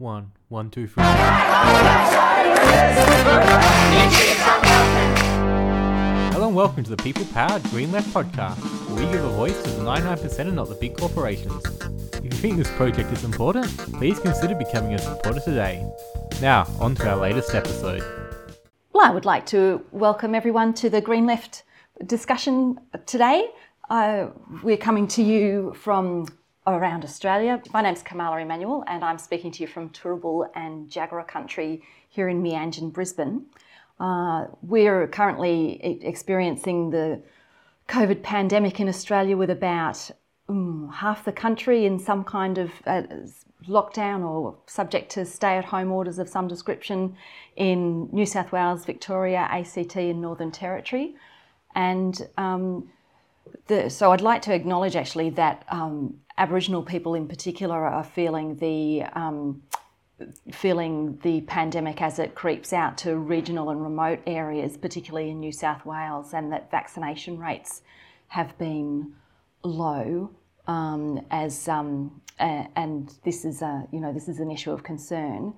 [0.00, 1.04] One, one, two, three.
[6.32, 8.56] Hello and welcome to the People Powered Green Left podcast,
[8.88, 11.62] where we give a voice to the 99% and not the big corporations.
[12.14, 15.86] If you think this project is important, please consider becoming a supporter today.
[16.40, 18.02] Now, on to our latest episode.
[18.94, 21.62] Well, I would like to welcome everyone to the Green Left
[22.06, 23.50] discussion today.
[23.90, 24.28] Uh,
[24.62, 26.24] we're coming to you from
[26.76, 27.62] around Australia.
[27.72, 32.28] My name's Kamala Emanuel, and I'm speaking to you from Turrbal and Jagera country here
[32.28, 33.46] in Meanjin, Brisbane.
[33.98, 37.22] Uh, we're currently experiencing the
[37.88, 40.10] COVID pandemic in Australia with about
[40.48, 43.02] um, half the country in some kind of uh,
[43.68, 47.16] lockdown or subject to stay at home orders of some description
[47.56, 51.14] in New South Wales, Victoria, ACT, and Northern Territory.
[51.74, 52.90] And um,
[53.66, 58.56] the, so I'd like to acknowledge actually that um, Aboriginal people in particular are feeling
[58.56, 59.62] the um,
[60.52, 65.52] feeling the pandemic as it creeps out to regional and remote areas, particularly in New
[65.52, 67.82] South Wales, and that vaccination rates
[68.28, 69.14] have been
[69.62, 70.30] low.
[70.66, 75.54] Um, as um, and this is a you know this is an issue of concern.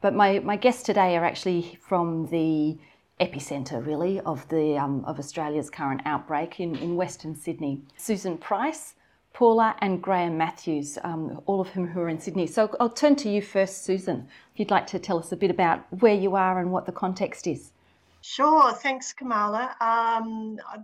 [0.00, 2.78] But my, my guests today are actually from the
[3.20, 7.82] epicentre, really, of, the, um, of Australia's current outbreak in, in Western Sydney.
[7.96, 8.94] Susan Price,
[9.32, 12.46] Paula, and Graham Matthews, um, all of whom who are in Sydney.
[12.46, 15.50] So I'll turn to you first, Susan, if you'd like to tell us a bit
[15.50, 17.72] about where you are and what the context is.
[18.20, 19.76] Sure, thanks, Kamala.
[19.80, 20.78] Um, I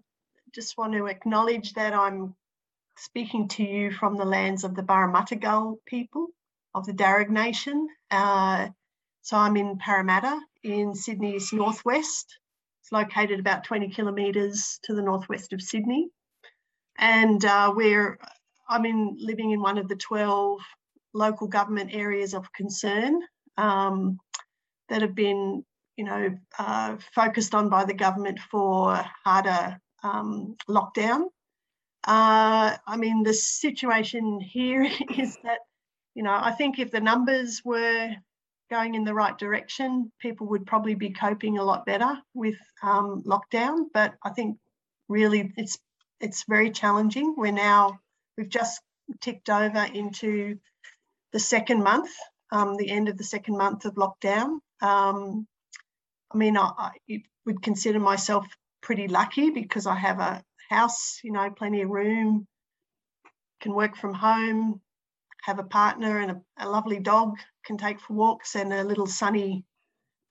[0.53, 2.35] just want to acknowledge that I'm
[2.97, 6.29] speaking to you from the lands of the Burramattagal people
[6.75, 7.89] of the Darug Nation.
[8.11, 8.69] Uh,
[9.23, 12.39] so I'm in Parramatta in Sydney's northwest.
[12.83, 16.09] It's located about 20 kilometres to the northwest of Sydney.
[16.99, 18.19] And uh, we're,
[18.69, 20.61] I'm in, living in one of the 12
[21.13, 23.21] local government areas of concern
[23.57, 24.19] um,
[24.89, 25.65] that have been,
[25.97, 31.27] you know, uh, focused on by the government for harder um, lockdown.
[32.07, 34.83] Uh, I mean, the situation here
[35.17, 35.61] is that,
[36.15, 38.15] you know, I think if the numbers were
[38.71, 43.23] going in the right direction, people would probably be coping a lot better with um,
[43.25, 43.87] lockdown.
[43.93, 44.59] But I think
[45.09, 45.79] really it's
[46.21, 47.35] it's very challenging.
[47.37, 47.99] We're now
[48.37, 48.81] we've just
[49.21, 50.59] ticked over into
[51.33, 52.11] the second month,
[52.53, 54.59] um, the end of the second month of lockdown.
[54.81, 55.47] Um,
[56.33, 58.47] I mean, I, I would consider myself
[58.83, 62.47] pretty lucky because I have a house, you know, plenty of room,
[63.61, 64.81] can work from home,
[65.43, 69.07] have a partner and a, a lovely dog can take for walks and a little
[69.07, 69.65] sunny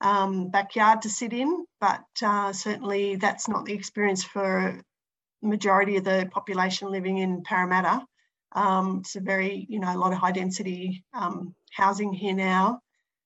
[0.00, 1.64] um, backyard to sit in.
[1.80, 4.80] But uh, certainly that's not the experience for
[5.42, 8.04] majority of the population living in Parramatta.
[8.52, 12.80] Um, it's a very, you know, a lot of high density um, housing here now.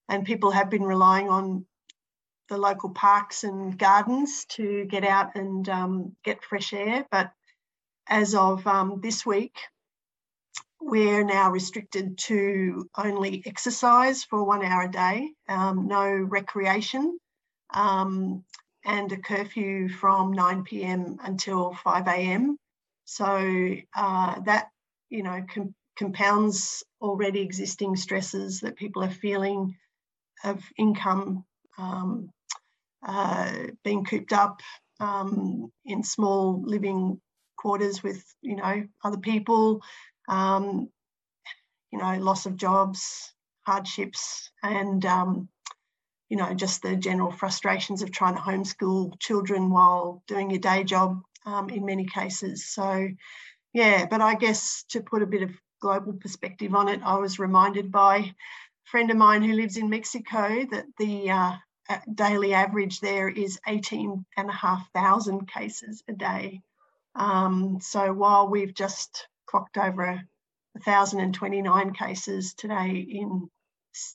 [0.09, 1.67] And people have been relying on
[2.49, 7.07] the local parks and gardens to get out and um, get fresh air.
[7.11, 7.31] But
[8.09, 9.55] as of um, this week,
[10.81, 17.19] we're now restricted to only exercise for one hour a day, um, no recreation,
[17.75, 18.45] um,
[18.85, 21.19] and a curfew from 9 p.m.
[21.23, 22.57] until 5 a.m.
[23.05, 24.69] So uh, that,
[25.11, 29.77] you know, com- compounds already existing stresses that people are feeling
[30.45, 31.45] of income
[31.79, 32.31] um,
[33.07, 33.53] uh,
[33.85, 34.61] being cooped up
[35.01, 37.21] um, in small living
[37.57, 39.83] quarters with, you know, other people,
[40.29, 40.89] um,
[41.91, 43.33] you know, loss of jobs,
[43.67, 45.49] hardships, and um,
[46.29, 50.85] you know, just the general frustrations of trying to homeschool children while doing your day
[50.85, 52.67] job um, in many cases.
[52.69, 53.09] So,
[53.73, 55.51] yeah, but I guess to put a bit of
[55.81, 58.35] global perspective on it, I was reminded by a
[58.85, 61.53] friend of mine who lives in Mexico that the uh,
[62.15, 66.61] daily average there is 18,500 cases a day.
[67.15, 70.21] Um, so while we've just clocked over
[70.73, 73.49] 1,029 cases today in,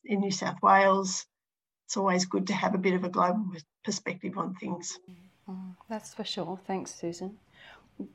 [0.06, 1.26] in New South Wales.
[1.88, 3.46] It's always good to have a bit of a global
[3.84, 5.00] perspective on things.
[5.50, 6.60] Mm, that's for sure.
[6.66, 7.38] Thanks, Susan.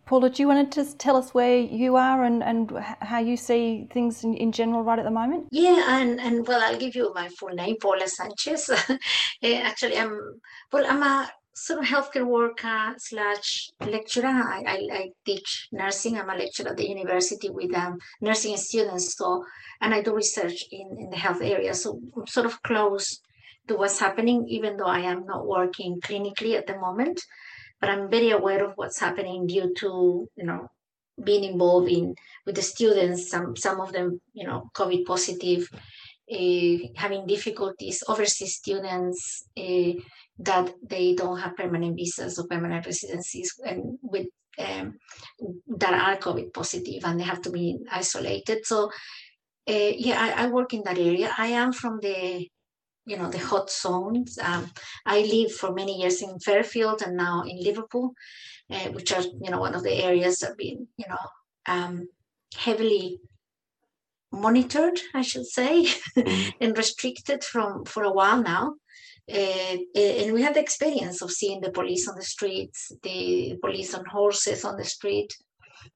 [0.06, 3.36] Paula, do you want to just tell us where you are and, and how you
[3.36, 5.46] see things in, in general right at the moment?
[5.52, 8.68] Yeah, and, and well, I'll give you my full name, Paula Sanchez.
[9.44, 10.40] Actually, I'm
[10.72, 11.30] well, I'm a
[11.66, 14.26] sort of healthcare worker slash lecturer.
[14.26, 16.16] I, I, I, teach nursing.
[16.16, 19.16] I'm a lecturer at the university with um, nursing students.
[19.16, 19.44] So,
[19.80, 21.74] and I do research in, in the health area.
[21.74, 23.20] So I'm sort of close
[23.68, 27.20] to what's happening, even though I am not working clinically at the moment.
[27.80, 30.68] But I'm very aware of what's happening due to, you know,
[31.22, 32.14] being involved in
[32.46, 35.68] with the students, some some of them, you know, COVID positive
[36.30, 39.92] uh, having difficulties, overseas students uh,
[40.38, 44.26] that they don't have permanent visas or permanent residencies and with
[44.58, 44.98] um,
[45.76, 48.66] that are COVID positive and they have to be isolated.
[48.66, 48.90] So
[49.68, 51.32] uh, yeah, I, I, work in that area.
[51.36, 52.48] I am from the,
[53.04, 54.38] you know, the hot zones.
[54.42, 54.70] Um,
[55.04, 58.14] I lived for many years in Fairfield and now in Liverpool,
[58.70, 61.18] uh, which are, you know, one of the areas that have been, you know,
[61.66, 62.08] um,
[62.56, 63.20] heavily
[64.32, 65.84] monitored, I should say,
[66.16, 66.50] mm-hmm.
[66.60, 68.74] and restricted from for a while now.
[69.30, 73.94] Uh, and we had the experience of seeing the police on the streets, the police
[73.94, 75.32] on horses on the street,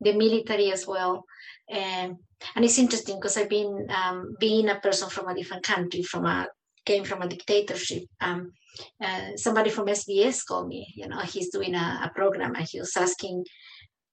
[0.00, 1.24] the military as well.
[1.70, 2.16] and
[2.56, 6.48] it's interesting because I've been um, being a person from a different country, from a
[6.84, 8.04] came from a dictatorship.
[8.20, 8.52] Um,
[9.00, 10.92] uh, somebody from SBS called me.
[10.96, 13.44] You know, he's doing a, a program, and he was asking,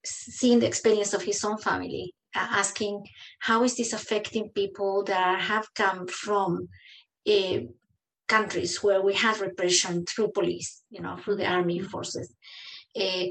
[0.04, 3.04] seeing the experience of his own family, uh, asking
[3.40, 6.68] how is this affecting people that have come from
[7.28, 7.58] uh,
[8.36, 12.28] countries where we have repression through police, you know, through the army forces.
[13.04, 13.26] Uh,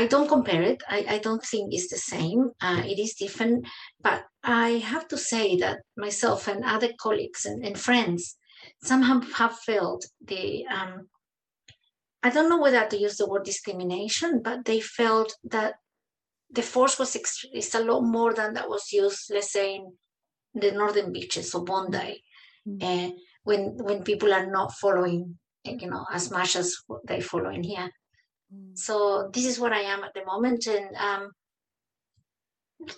[0.00, 0.80] I don't compare it.
[0.96, 2.40] I, I don't think it's the same.
[2.66, 3.66] Uh, it is different.
[4.06, 8.36] But I have to say that myself and other colleagues and, and friends
[8.82, 10.02] somehow have felt
[10.32, 11.08] the, um,
[12.22, 15.74] I don't know whether to use the word discrimination, but they felt that
[16.50, 19.84] the force was ext- is a lot more than that was used, let's say, in
[20.54, 22.22] the northern beaches of Bondi,
[22.68, 22.82] mm-hmm.
[22.82, 23.10] uh,
[23.46, 26.74] when when people are not following, you know, as much as
[27.06, 27.88] they follow in here.
[28.52, 28.76] Mm.
[28.76, 31.30] So this is what I am at the moment, and um,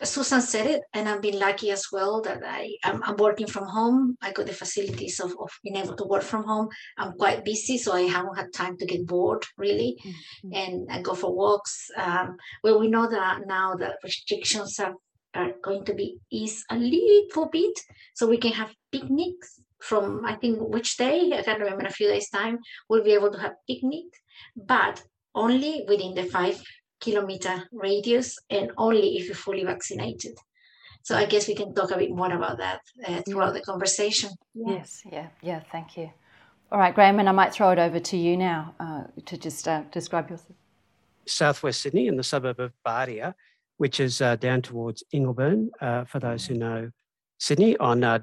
[0.03, 3.67] Susan said it, and I've been lucky as well that I I'm, I'm, working from
[3.67, 4.17] home.
[4.23, 6.69] I got the facilities of, of being able to work from home.
[6.97, 10.55] I'm quite busy, so I haven't had time to get bored really, mm-hmm.
[10.55, 11.91] and I go for walks.
[11.97, 14.95] Um, well, we know that now that restrictions are
[15.35, 17.79] are going to be eased a little bit,
[18.15, 21.91] so we can have picnics from I think which day I can't remember in a
[21.91, 22.59] few days time.
[22.89, 24.07] We'll be able to have picnic,
[24.57, 25.03] but
[25.35, 26.61] only within the five
[27.01, 30.37] kilometer radius and only if you're fully vaccinated.
[31.03, 34.31] So I guess we can talk a bit more about that uh, throughout the conversation.
[34.55, 34.75] Yeah.
[34.75, 36.11] Yes, yeah, yeah, thank you.
[36.71, 39.67] All right, Graham, and I might throw it over to you now uh, to just
[39.67, 40.53] uh, describe yourself.
[41.27, 43.35] Southwest Sydney in the suburb of Bardia,
[43.79, 46.91] which is uh, down towards Ingleburn, uh, for those who know
[47.39, 48.19] Sydney on uh,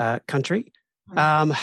[0.00, 0.72] Dharawal country.
[1.12, 1.18] Mm.
[1.18, 1.54] Um,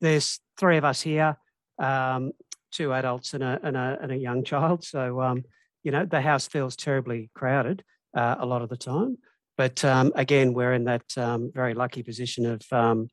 [0.00, 1.36] there's three of us here.
[1.78, 2.32] Um,
[2.72, 4.84] two adults and a, and a, and a young child.
[4.84, 5.44] So, um,
[5.84, 7.84] you know, the house feels terribly crowded
[8.16, 9.18] uh, a lot of the time.
[9.56, 13.08] But um, again, we're in that um, very lucky position of um,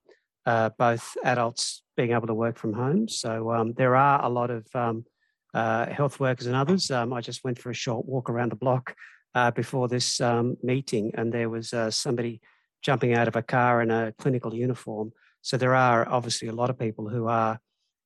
[0.45, 3.07] uh, both adults being able to work from home.
[3.07, 5.05] So um, there are a lot of um,
[5.53, 6.89] uh, health workers and others.
[6.89, 8.95] I just went for a short walk around the block
[9.35, 10.19] uh, before this
[10.63, 12.41] meeting, and there was uh, somebody
[12.81, 15.11] jumping out of a car in a clinical uniform.
[15.41, 17.59] So there are obviously a lot of people who are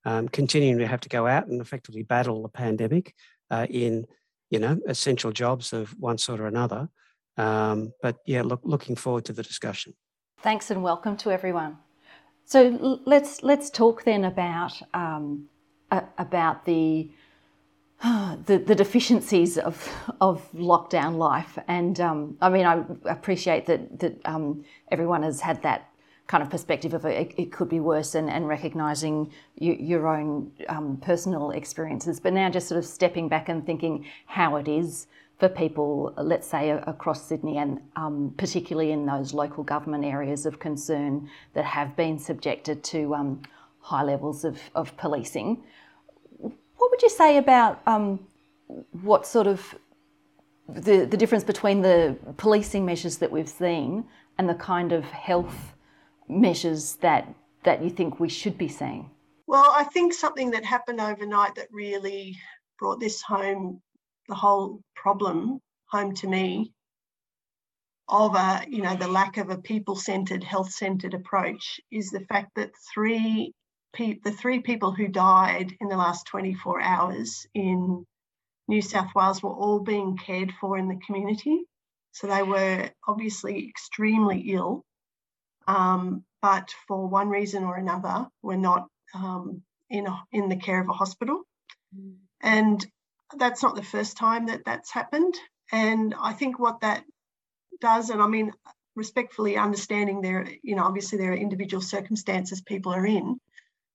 [0.05, 3.13] um, continuing to have to go out and effectively battle the pandemic
[3.49, 4.05] uh, in,
[4.49, 6.89] you know, essential jobs of one sort or another.
[7.37, 9.93] Um, but yeah, look, looking forward to the discussion.
[10.41, 11.77] Thanks and welcome to everyone.
[12.45, 15.47] So let's let's talk then about um,
[15.91, 17.09] about the,
[18.45, 19.89] the, the deficiencies of
[20.21, 25.61] of lockdown life, and um, I mean I appreciate that that um, everyone has had
[25.63, 25.89] that
[26.27, 30.51] kind of perspective of it, it could be worse and, and recognizing you, your own
[30.69, 32.19] um, personal experiences.
[32.19, 36.47] But now just sort of stepping back and thinking how it is for people, let's
[36.47, 41.95] say across Sydney and um, particularly in those local government areas of concern that have
[41.95, 43.41] been subjected to um,
[43.81, 45.61] high levels of, of policing.
[46.77, 48.19] What would you say about um,
[49.01, 49.75] what sort of
[50.67, 54.05] the, the difference between the policing measures that we've seen
[54.37, 55.75] and the kind of health
[56.27, 59.09] measures that that you think we should be seeing?
[59.47, 62.37] Well, I think something that happened overnight that really
[62.79, 63.81] brought this home,
[64.27, 66.73] the whole problem home to me
[68.07, 72.71] of a, you know, the lack of a people-centered, health-centered approach is the fact that
[72.93, 73.53] three
[73.97, 78.05] the three people who died in the last 24 hours in
[78.67, 81.63] New South Wales were all being cared for in the community.
[82.11, 84.83] So they were obviously extremely ill
[85.67, 90.79] um, but for one reason or another, were not um, in, a, in the care
[90.79, 91.41] of a hospital.
[91.97, 92.15] Mm.
[92.41, 92.85] And
[93.37, 95.33] that's not the first time that that's happened.
[95.71, 97.03] And I think what that
[97.81, 98.51] does, and I mean,
[98.95, 103.39] respectfully understanding there, you know, obviously there are individual circumstances people are in,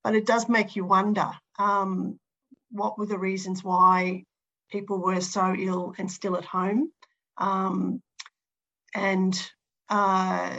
[0.02, 2.18] but it does make you wonder um,
[2.70, 4.24] what were the reasons why
[4.70, 6.90] people were so ill and still at home.
[7.38, 8.02] Um,
[8.94, 9.50] and
[9.88, 10.56] uh,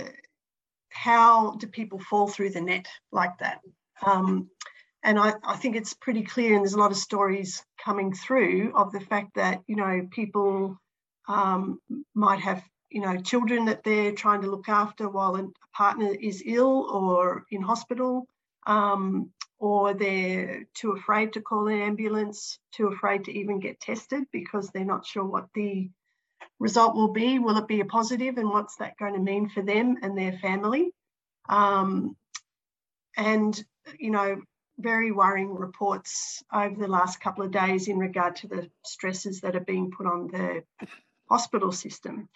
[0.89, 3.61] how do people fall through the net like that?
[4.05, 4.49] Um,
[5.03, 8.73] and I, I, think it's pretty clear, and there's a lot of stories coming through
[8.75, 10.77] of the fact that you know people
[11.27, 11.79] um,
[12.13, 16.43] might have you know children that they're trying to look after while a partner is
[16.45, 18.27] ill or in hospital,
[18.65, 24.23] um, or they're too afraid to call an ambulance, too afraid to even get tested
[24.31, 25.89] because they're not sure what the
[26.59, 27.39] result will be.
[27.39, 30.33] Will it be a positive, and what's that going to mean for them and their
[30.39, 30.91] family?
[31.49, 32.15] Um,
[33.17, 33.61] and
[33.99, 34.41] you know
[34.79, 39.55] very worrying reports over the last couple of days in regard to the stresses that
[39.55, 40.63] are being put on the
[41.29, 42.27] hospital system.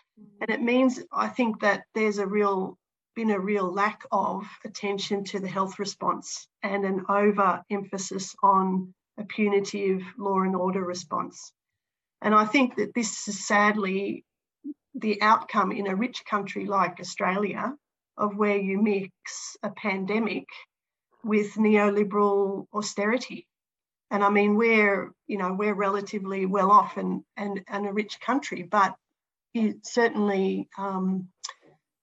[0.41, 2.77] And it means, I think, that there's a real
[3.15, 8.93] been a real lack of attention to the health response and an over emphasis on
[9.17, 11.51] a punitive law and order response.
[12.21, 14.25] And I think that this is sadly
[14.93, 17.73] the outcome in a rich country like Australia
[18.17, 20.45] of where you mix a pandemic
[21.23, 23.47] with neoliberal austerity.
[24.11, 28.19] And I mean, we're, you know, we're relatively well off and, and, and a rich
[28.19, 28.95] country, but
[29.53, 31.29] it certainly, um,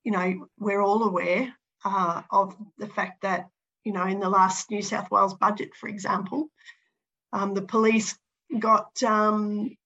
[0.04, 1.54] you know, we're all aware
[1.84, 3.48] uh, of the fact that,
[3.84, 6.48] you know, in the last New South Wales budget, for example,
[7.32, 8.16] um, the police
[8.58, 9.76] got um,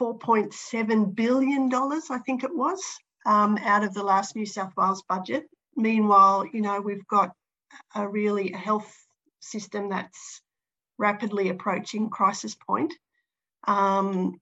[0.00, 2.82] $4.7 billion, I think it was,
[3.26, 5.46] um, out of the last New South Wales budget.
[5.76, 7.32] Meanwhile, you know, we've got
[7.94, 8.92] a really health
[9.40, 10.40] system that's
[10.98, 12.94] rapidly approaching crisis point,
[13.66, 14.40] um,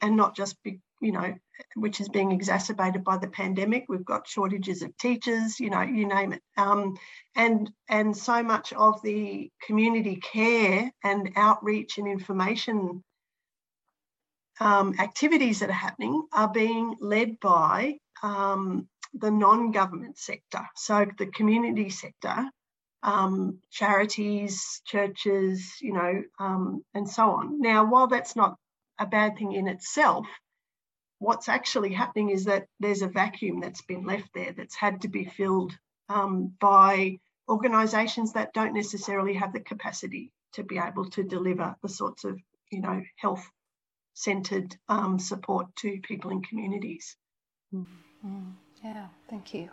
[0.00, 1.34] and not just be, you know,
[1.74, 3.86] which is being exacerbated by the pandemic.
[3.88, 6.96] We've got shortages of teachers, you know, you name it, um,
[7.34, 13.02] and and so much of the community care and outreach and information
[14.60, 21.26] um, activities that are happening are being led by um, the non-government sector, so the
[21.26, 22.44] community sector,
[23.02, 27.60] um, charities, churches, you know, um, and so on.
[27.60, 28.56] Now, while that's not
[28.98, 30.26] a bad thing in itself,
[31.20, 35.08] what's actually happening is that there's a vacuum that's been left there that's had to
[35.08, 35.72] be filled
[36.08, 41.88] um, by organisations that don't necessarily have the capacity to be able to deliver the
[41.88, 42.38] sorts of,
[42.72, 43.46] you know, health
[44.14, 47.16] centred um, support to people in communities.
[47.72, 48.50] Mm-hmm.
[48.82, 49.68] Yeah, thank you.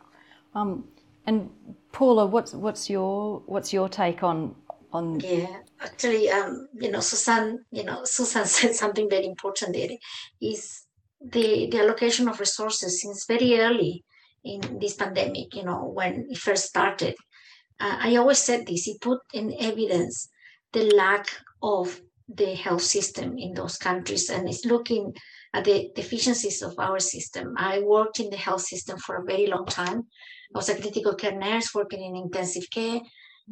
[0.53, 0.83] Um,
[1.25, 1.49] and
[1.93, 4.55] Paula, what's what's your what's your take on
[4.91, 5.19] on?
[5.21, 9.89] Yeah, actually, um, you know, Susan, you know, Susan said something very important there.
[10.41, 10.86] Is
[11.31, 14.03] the the allocation of resources since very early
[14.43, 15.55] in this pandemic.
[15.55, 17.15] You know, when it first started,
[17.79, 18.87] uh, I always said this.
[18.87, 20.29] It put in evidence
[20.73, 21.27] the lack
[21.61, 25.13] of the health system in those countries, and it's looking
[25.53, 27.53] at the deficiencies of our system.
[27.57, 30.07] I worked in the health system for a very long time.
[30.53, 32.99] I was a critical care nurse working in intensive care.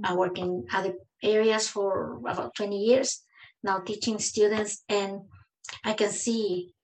[0.03, 3.23] I worked in other areas for about 20 years,
[3.63, 5.21] now teaching students, and
[5.83, 6.74] I can see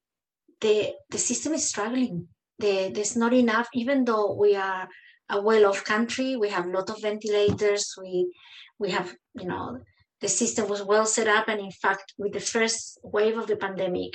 [0.62, 2.28] the, the system is struggling.
[2.60, 4.88] The, there's not enough, even though we are
[5.30, 8.32] a well-off country, we have a lot of ventilators, we,
[8.80, 9.80] we have, you know,
[10.20, 11.48] the system was well set up.
[11.48, 14.14] And in fact, with the first wave of the pandemic,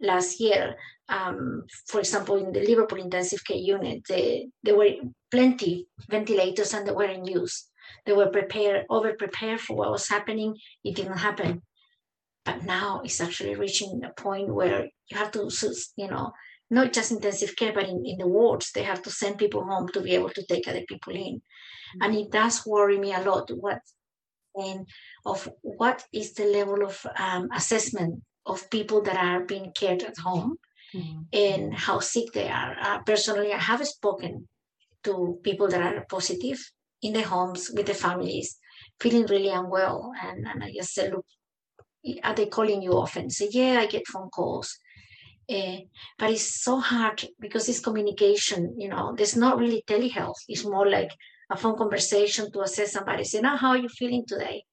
[0.00, 0.76] last year,
[1.08, 4.90] um, for example, in the Liverpool intensive care unit, they, there were
[5.30, 7.68] plenty ventilators and they were in use.
[8.04, 10.56] They were prepared, over prepared for what was happening.
[10.84, 11.62] It didn't happen.
[12.48, 15.50] But now it's actually reaching a point where you have to,
[15.96, 16.32] you know,
[16.70, 19.88] not just intensive care, but in, in the wards, they have to send people home
[19.88, 21.34] to be able to take other people in.
[21.34, 22.02] Mm-hmm.
[22.02, 23.80] And it does worry me a lot what
[24.54, 24.88] and
[25.26, 30.16] of what is the level of um, assessment of people that are being cared at
[30.16, 30.56] home
[30.94, 31.20] mm-hmm.
[31.34, 32.74] and how sick they are.
[32.80, 34.48] Uh, personally, I have spoken
[35.04, 36.58] to people that are positive
[37.02, 38.56] in the homes with the families,
[39.00, 40.12] feeling really unwell.
[40.22, 41.26] And, and I just said, look,
[42.22, 43.30] are they calling you often?
[43.30, 44.78] Say, yeah, I get phone calls.
[45.50, 45.78] Uh,
[46.18, 50.36] but it's so hard because it's communication, you know, there's not really telehealth.
[50.46, 51.10] It's more like
[51.50, 54.64] a phone conversation to assess somebody, say, now, how are you feeling today?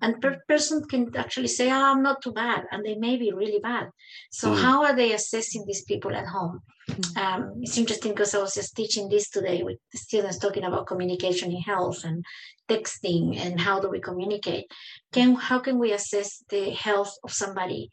[0.00, 3.32] And per person can actually say oh i'm not too bad and they may be
[3.32, 3.88] really bad
[4.30, 4.60] so mm.
[4.60, 6.60] how are they assessing these people at home
[6.90, 7.16] mm.
[7.16, 10.86] um, it's interesting because i was just teaching this today with the students talking about
[10.86, 12.24] communication in health and
[12.68, 14.66] texting and how do we communicate
[15.12, 17.90] can how can we assess the health of somebody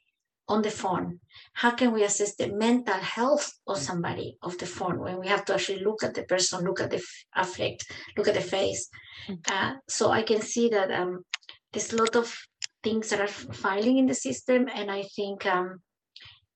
[0.47, 1.19] on the phone
[1.53, 5.45] how can we assess the mental health of somebody of the phone when we have
[5.45, 7.01] to actually look at the person look at the
[7.35, 7.85] affect
[8.17, 8.89] look at the face
[9.27, 9.37] mm.
[9.51, 11.23] uh, so i can see that um,
[11.71, 12.35] there's a lot of
[12.83, 15.81] things that are filing in the system, and I think um,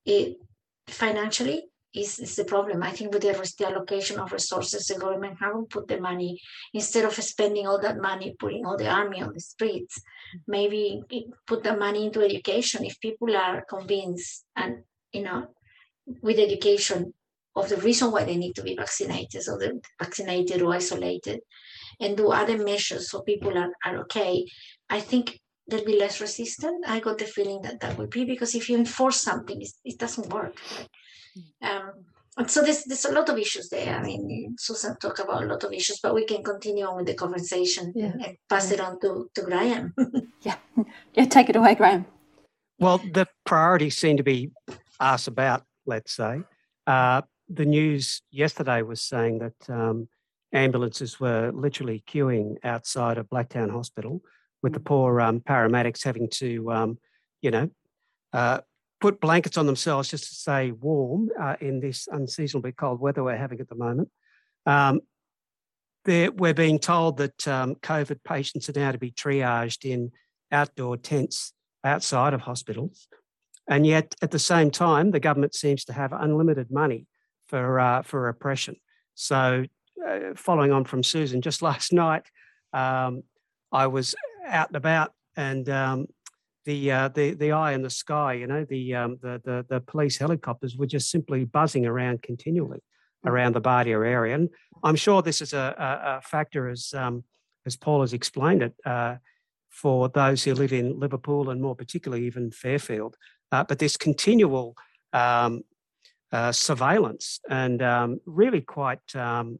[0.06, 0.38] it
[0.88, 2.82] financially is, is the problem.
[2.82, 6.40] I think with the allocation of resources, the government haven't put the money
[6.74, 10.02] instead of spending all that money, putting all the army on the streets.
[10.48, 11.04] Maybe
[11.46, 12.84] put the money into education.
[12.84, 15.48] If people are convinced and you know,
[16.22, 17.14] with education
[17.56, 21.42] of the reason why they need to be vaccinated, so they're vaccinated or isolated,
[22.00, 24.46] and do other measures so people are, are okay.
[24.90, 26.86] I think they'll be less resistant.
[26.88, 30.34] I got the feeling that that would be because if you enforce something, it doesn't
[30.34, 30.56] work.
[31.62, 33.96] Um, and so there's, there's a lot of issues there.
[33.96, 37.06] I mean, Susan talked about a lot of issues, but we can continue on with
[37.06, 38.14] the conversation yeah.
[38.14, 38.74] and pass yeah.
[38.76, 39.94] it on to, to Graham.
[40.42, 40.56] yeah.
[41.14, 42.08] Yeah, take it away, Graham.
[42.80, 44.50] Well, the priorities seem to be
[45.00, 46.42] asked about, let's say.
[46.88, 50.08] Uh, the news yesterday was saying that um,
[50.54, 54.22] ambulances were literally queuing outside of Blacktown Hospital
[54.62, 54.86] with the mm.
[54.86, 56.98] poor um, paramedics having to, um,
[57.42, 57.70] you know,
[58.32, 58.60] uh,
[59.02, 63.36] put blankets on themselves just to stay warm uh, in this unseasonably cold weather we're
[63.36, 64.10] having at the moment.
[64.66, 65.02] Um,
[66.06, 70.12] we're being told that um, COVID patients are now to be triaged in
[70.52, 73.08] outdoor tents outside of hospitals.
[73.70, 77.08] And yet, at the same time, the government seems to have unlimited money
[77.48, 78.76] for, uh, for repression.
[79.16, 79.66] So,
[80.08, 82.24] uh, following on from Susan, just last night,
[82.74, 83.24] um,
[83.72, 86.08] I was out and about and um,
[86.66, 88.34] the uh, the the eye in the sky.
[88.34, 92.80] You know, the um, the, the the police helicopters were just simply buzzing around continually
[93.26, 93.30] mm.
[93.30, 94.50] around the Bardia area, and
[94.84, 97.24] I'm sure this is a, a, a factor as um,
[97.66, 99.16] as Paul has explained it uh,
[99.70, 103.16] for those who live in Liverpool and more particularly even Fairfield.
[103.52, 104.76] Uh, but this continual
[105.14, 105.64] um,
[106.32, 109.60] uh, surveillance and um, really quite um,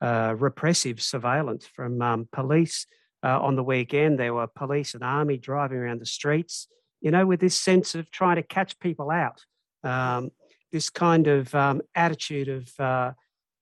[0.00, 2.86] uh, repressive surveillance from um, police
[3.22, 4.18] uh, on the weekend.
[4.18, 6.68] There were police and army driving around the streets,
[7.00, 9.44] you know, with this sense of trying to catch people out.
[9.82, 10.30] Um,
[10.72, 13.12] this kind of um, attitude of uh,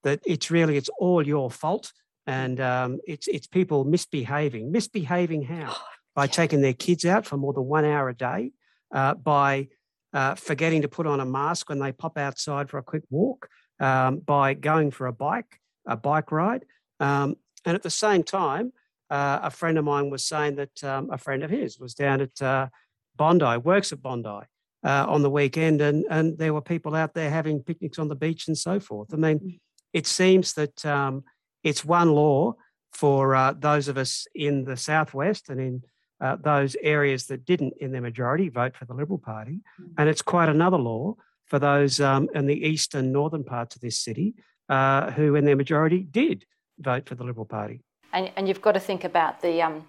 [0.04, 1.92] that it's really it's all your fault,
[2.26, 4.71] and um, it's it's people misbehaving.
[4.71, 5.75] Misbehaving how?
[6.14, 8.53] By taking their kids out for more than one hour a day,
[8.92, 9.68] uh, by
[10.12, 13.48] uh, forgetting to put on a mask when they pop outside for a quick walk,
[13.81, 16.64] um, by going for a bike a bike ride,
[17.01, 18.72] um, and at the same time
[19.11, 22.20] uh, a friend of mine was saying that um, a friend of his was down
[22.20, 22.68] at uh,
[23.16, 24.46] Bondi, works at Bondi
[24.85, 28.14] uh, on the weekend, and and there were people out there having picnics on the
[28.14, 29.12] beach and so forth.
[29.12, 29.61] I mean,
[29.92, 31.24] it seems that um,
[31.64, 32.55] it's one law
[32.92, 35.83] for uh, those of us in the southwest and in
[36.20, 39.92] uh, those areas that didn't, in their majority, vote for the Liberal Party, mm.
[39.96, 41.14] and it's quite another law
[41.46, 44.35] for those um, in the eastern northern parts of this city
[44.68, 46.44] uh, who, in their majority, did
[46.78, 47.81] vote for the Liberal Party
[48.12, 49.87] and, and you've got to think about the um,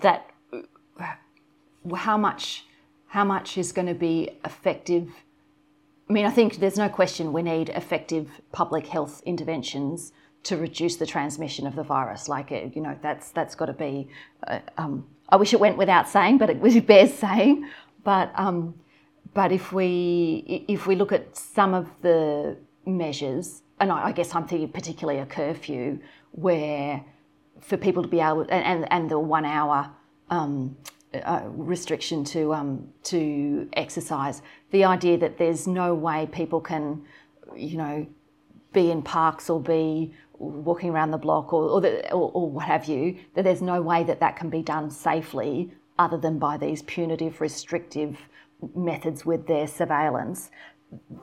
[0.00, 0.30] that
[1.96, 2.64] how much
[3.08, 5.10] how much is going to be effective.
[6.08, 10.12] I mean, I think there's no question we need effective public health interventions
[10.44, 12.28] to reduce the transmission of the virus.
[12.28, 14.08] Like, you know, that's that's got to be.
[14.46, 17.68] Uh, um, I wish it went without saying, but it bears saying.
[18.04, 18.74] But um,
[19.34, 24.34] but if we if we look at some of the measures, and I, I guess
[24.34, 25.98] I'm thinking particularly a curfew,
[26.30, 27.04] where
[27.60, 29.90] for people to be able and and, and the one hour
[30.30, 30.76] um,
[31.12, 34.40] uh, restriction to um, to exercise.
[34.70, 37.04] The idea that there's no way people can,
[37.56, 38.06] you know,
[38.72, 42.66] be in parks or be walking around the block or or, the, or, or what
[42.66, 43.18] have you.
[43.34, 47.40] That there's no way that that can be done safely other than by these punitive,
[47.40, 48.16] restrictive
[48.76, 50.50] methods with their surveillance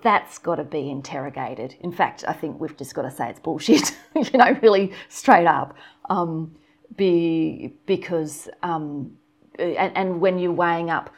[0.02, 1.76] that's got to be interrogated.
[1.82, 5.48] In fact, I think we've just got to say it's bullshit, you know, really straight
[5.48, 5.76] up
[6.10, 6.56] um,
[6.96, 9.16] be, because um,
[9.58, 11.14] and, and, when you're weighing up,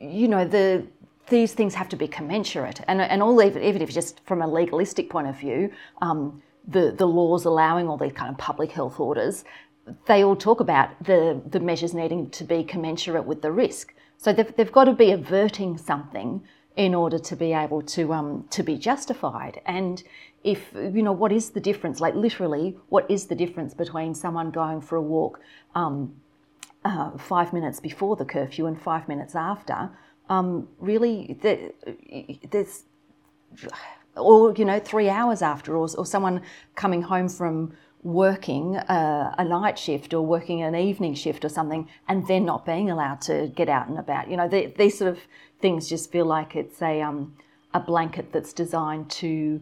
[0.00, 0.86] you know the
[1.28, 4.46] these things have to be commensurate, and and all even, even if just from a
[4.46, 9.00] legalistic point of view, um, the the laws allowing all these kind of public health
[9.00, 9.44] orders,
[10.06, 13.94] they all talk about the the measures needing to be commensurate with the risk.
[14.18, 16.42] So they've, they've got to be averting something
[16.76, 19.60] in order to be able to um, to be justified.
[19.66, 20.02] And
[20.44, 24.50] if you know what is the difference, like literally, what is the difference between someone
[24.50, 25.40] going for a walk
[25.74, 26.14] um,
[26.84, 29.90] uh, five minutes before the curfew and five minutes after?
[30.28, 31.72] Um, really, the,
[32.50, 32.84] there's
[34.16, 36.42] or you know three hours after, or, or someone
[36.74, 41.88] coming home from working a, a, night shift or working an evening shift or something
[42.08, 44.30] and then not being allowed to get out and about.
[44.30, 45.18] You know, the, these sort of
[45.60, 47.36] things just feel like it's a, um,
[47.74, 49.60] a blanket that's designed to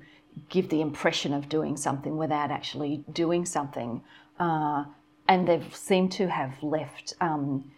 [0.48, 4.02] give the impression of doing something without actually doing something.
[4.38, 4.84] Uh,
[5.28, 7.70] and they've seemed to have left um,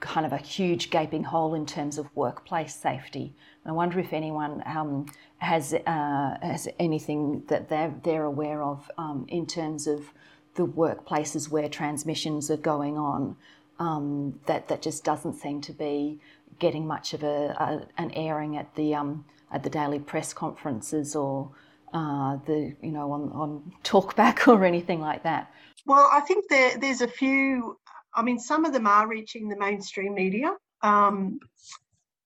[0.00, 3.34] kind of a huge gaping hole in terms of workplace safety.
[3.64, 5.06] I wonder if anyone um,
[5.38, 10.12] has uh, has anything that they're they're aware of um, in terms of
[10.56, 13.36] the workplaces where transmissions are going on.
[13.78, 16.20] Um, that that just doesn't seem to be
[16.58, 21.14] getting much of a, a an airing at the um, at the daily press conferences
[21.14, 21.50] or
[21.92, 25.50] uh, the you know on on talkback or anything like that.
[25.86, 27.78] Well, I think there there's a few.
[28.14, 30.52] I mean, some of them are reaching the mainstream media.
[30.82, 31.38] Um,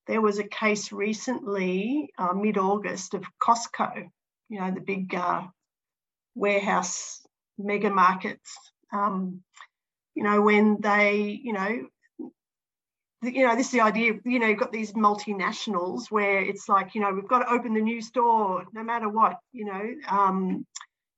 [0.07, 4.09] there was a case recently, uh, mid August, of Costco,
[4.49, 5.43] you know, the big uh,
[6.35, 7.21] warehouse
[7.59, 8.57] mega markets.
[8.93, 9.43] Um,
[10.15, 11.89] you know, when they, you know,
[13.27, 16.95] you know, this is the idea, you know, you've got these multinationals where it's like,
[16.95, 20.67] you know, we've got to open the new store no matter what, you know, um,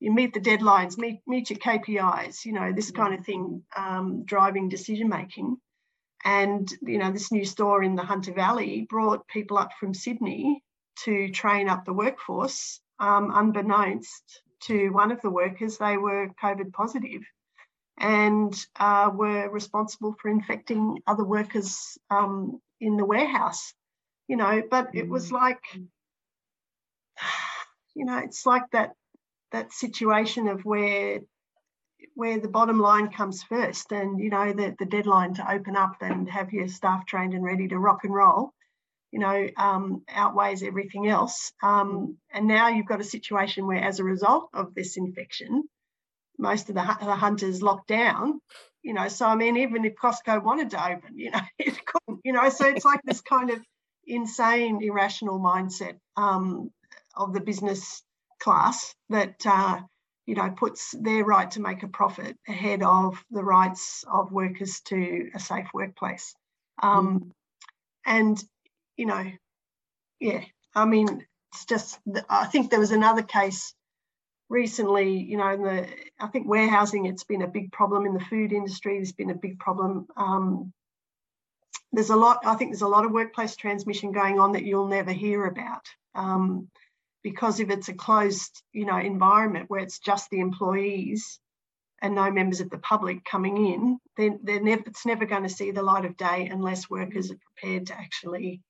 [0.00, 4.24] you meet the deadlines, meet, meet your KPIs, you know, this kind of thing, um,
[4.24, 5.56] driving decision making.
[6.24, 10.62] And, you know, this new store in the Hunter Valley brought people up from Sydney
[11.04, 12.80] to train up the workforce.
[13.00, 17.22] Um, unbeknownst to one of the workers, they were COVID positive
[17.98, 23.74] and uh, were responsible for infecting other workers um, in the warehouse.
[24.28, 25.32] You know, but it was mm.
[25.32, 25.60] like,
[27.94, 28.92] you know, it's like that
[29.52, 31.20] that situation of where
[32.14, 35.96] where the bottom line comes first and you know the, the deadline to open up
[36.00, 38.52] and have your staff trained and ready to rock and roll
[39.10, 43.98] you know um, outweighs everything else um, and now you've got a situation where as
[43.98, 45.64] a result of this infection
[46.38, 48.40] most of the, the Hunter's locked down
[48.82, 52.20] you know so i mean even if costco wanted to open you know it couldn't
[52.24, 53.60] you know so it's like this kind of
[54.06, 56.70] insane irrational mindset um,
[57.14, 58.02] of the business
[58.40, 59.80] class that uh,
[60.24, 64.80] you know puts their right to make a profit ahead of the rights of workers
[64.86, 66.34] to a safe workplace
[66.82, 67.30] um, mm.
[68.06, 68.42] and
[68.96, 69.30] you know
[70.20, 70.40] yeah
[70.74, 71.98] i mean it's just
[72.30, 73.74] i think there was another case
[74.48, 75.86] recently you know in the
[76.18, 79.34] i think warehousing it's been a big problem in the food industry there's been a
[79.34, 80.72] big problem um,
[81.92, 84.88] there's a lot i think there's a lot of workplace transmission going on that you'll
[84.88, 85.84] never hear about
[86.14, 86.68] um,
[87.22, 91.38] because if it's a closed, you know, environment where it's just the employees
[92.00, 95.48] and no members of the public coming in, then they're never, it's never going to
[95.48, 98.62] see the light of day unless workers are prepared to actually,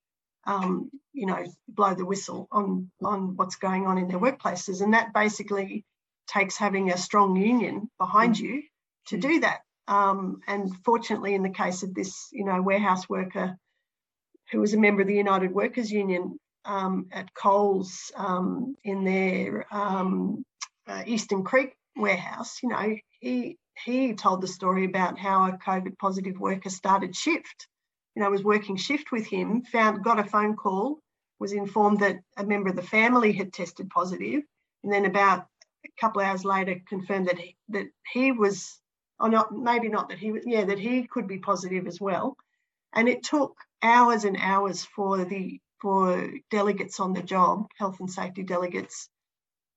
[0.48, 4.94] um, you know, blow the whistle on on what's going on in their workplaces, and
[4.94, 5.84] that basically
[6.26, 8.40] takes having a strong union behind mm.
[8.40, 8.62] you
[9.08, 9.20] to mm.
[9.20, 9.60] do that.
[9.86, 13.56] Um, and fortunately, in the case of this, you know, warehouse worker
[14.50, 19.66] who was a member of the United Workers Union, um, at Coles um, in their
[19.70, 20.44] um,
[20.86, 25.98] uh, Eastern Creek warehouse, you know, he he told the story about how a COVID
[25.98, 27.68] positive worker started shift.
[28.18, 30.98] You know, was working shift with him, found got a phone call,
[31.38, 34.42] was informed that a member of the family had tested positive,
[34.82, 35.46] and then about
[35.86, 38.80] a couple hours later confirmed that he, that he was,
[39.20, 42.36] or not maybe not that he was, yeah, that he could be positive as well.
[42.92, 48.10] And it took hours and hours for the for delegates on the job, health and
[48.10, 49.08] safety delegates,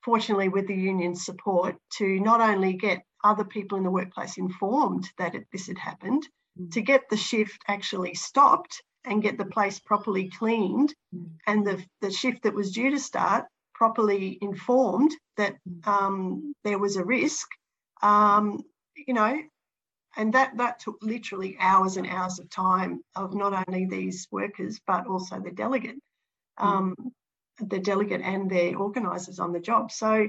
[0.04, 5.08] fortunately with the union's support, to not only get other people in the workplace informed
[5.20, 6.28] that it, this had happened.
[6.72, 11.30] To get the shift actually stopped and get the place properly cleaned, mm.
[11.48, 15.88] and the, the shift that was due to start properly informed that mm.
[15.88, 17.48] um, there was a risk.
[18.04, 18.60] Um,
[18.96, 19.40] you know,
[20.18, 24.80] and that that took literally hours and hours of time of not only these workers
[24.86, 25.98] but also the delegate
[26.60, 26.66] mm.
[26.66, 26.96] um,
[27.60, 30.28] the delegate and their organizers on the job so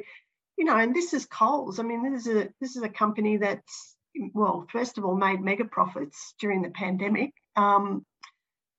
[0.56, 3.38] you know and this is coles i mean this is a this is a company
[3.38, 3.91] that's
[4.34, 8.04] well first of all made mega profits during the pandemic um,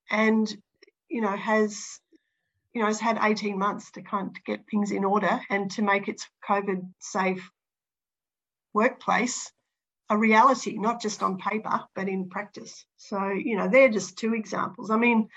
[0.10, 0.56] and
[1.10, 2.00] you know has
[2.74, 5.82] you know has had 18 months to kind of get things in order and to
[5.82, 7.50] make its covid safe
[8.74, 9.52] workplace
[10.10, 12.86] a reality, not just on paper, but in practice.
[12.98, 14.92] So, you know, they're just two examples.
[14.92, 15.30] I mean,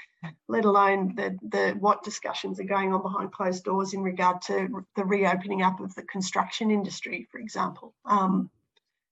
[0.49, 4.85] let alone the, the what discussions are going on behind closed doors in regard to
[4.97, 7.95] the reopening up of the construction industry, for example.
[8.05, 8.51] Um,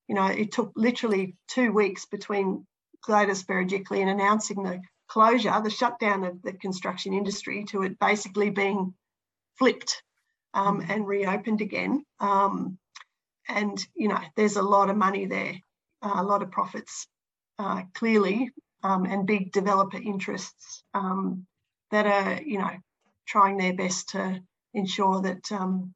[0.08, 2.66] you know, it took literally two weeks between
[3.02, 8.94] Gladys Berejiklian announcing the closure, the shutdown of the construction industry, to it basically being
[9.58, 10.02] flipped
[10.54, 12.04] um, and reopened again.
[12.20, 12.78] Um,
[13.48, 15.54] and you know there's a lot of money there
[16.02, 17.06] uh, a lot of profits
[17.58, 18.50] uh, clearly
[18.82, 21.46] um, and big developer interests um,
[21.90, 22.70] that are you know
[23.26, 24.40] trying their best to
[24.74, 25.94] ensure that um,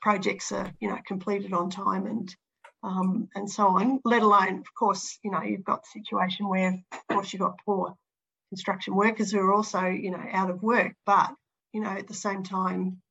[0.00, 2.34] projects are you know completed on time and
[2.82, 6.80] um, and so on, let alone, of course, you know, you've got the situation where,
[6.92, 7.94] of course, you've got poor
[8.50, 10.94] construction workers who are also, you know, out of work.
[11.04, 11.30] But,
[11.72, 13.02] you know, at the same time,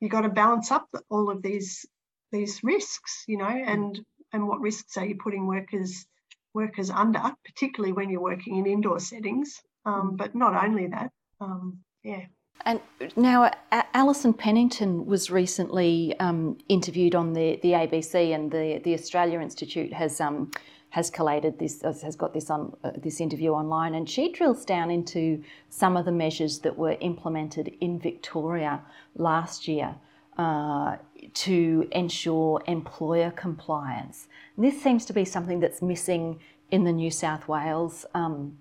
[0.00, 1.86] you've got to balance up all of these
[2.32, 4.00] these risks, you know, and
[4.32, 6.06] and what risks are you putting workers
[6.54, 9.60] workers under, particularly when you're working in indoor settings.
[9.84, 12.26] Um, but not only that, um, yeah.
[12.64, 12.80] And
[13.16, 19.40] now, Alison Pennington was recently um, interviewed on the, the ABC, and the, the Australia
[19.40, 20.50] Institute has um,
[20.90, 24.90] has collated this has got this on uh, this interview online, and she drills down
[24.90, 28.80] into some of the measures that were implemented in Victoria
[29.16, 29.96] last year
[30.38, 30.96] uh,
[31.34, 34.28] to ensure employer compliance.
[34.56, 36.38] And this seems to be something that's missing
[36.70, 38.06] in the New South Wales.
[38.14, 38.58] Um,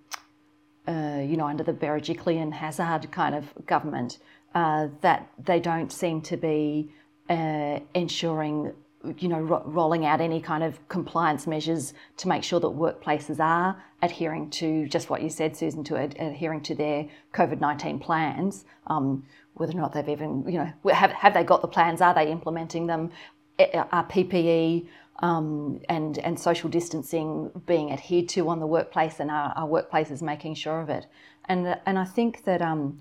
[0.91, 4.17] uh, you know, under the Berejiklian and Hazzard kind of government,
[4.53, 6.91] uh, that they don't seem to be
[7.29, 8.73] uh, ensuring,
[9.17, 13.39] you know, ro- rolling out any kind of compliance measures to make sure that workplaces
[13.39, 17.99] are adhering to just what you said, Susan, to ad- adhering to their COVID 19
[17.99, 18.65] plans.
[18.87, 22.01] Um, whether or not they've even, you know, have, have they got the plans?
[22.01, 23.11] Are they implementing them?
[23.59, 24.87] Are PPE
[25.19, 30.21] um, and and social distancing being adhered to on the workplace, and our, our workplaces
[30.21, 31.05] making sure of it.
[31.45, 32.99] And and I think that um,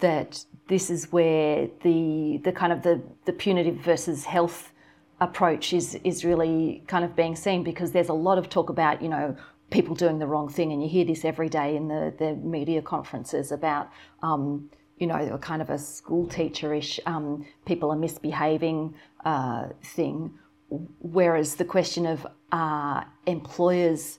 [0.00, 4.72] that this is where the the kind of the, the punitive versus health
[5.20, 9.02] approach is is really kind of being seen because there's a lot of talk about
[9.02, 9.36] you know
[9.70, 12.82] people doing the wrong thing, and you hear this every day in the the media
[12.82, 13.90] conferences about.
[14.22, 18.94] Um, you know, kind of a school teacherish, um, people are misbehaving
[19.26, 20.32] uh, thing
[20.68, 24.18] Whereas the question of uh, employers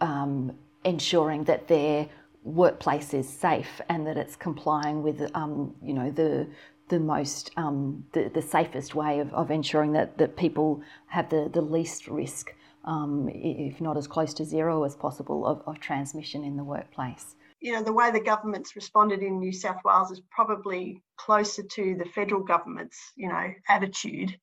[0.00, 2.08] um, ensuring that their
[2.42, 6.48] workplace is safe and that it's complying with, um, you know, the
[6.88, 11.48] the most um, the, the safest way of, of ensuring that, that people have the,
[11.50, 16.44] the least risk, um, if not as close to zero as possible, of, of transmission
[16.44, 17.36] in the workplace.
[17.60, 21.96] You know, the way the government's responded in New South Wales is probably closer to
[21.98, 24.36] the federal government's, you know, attitude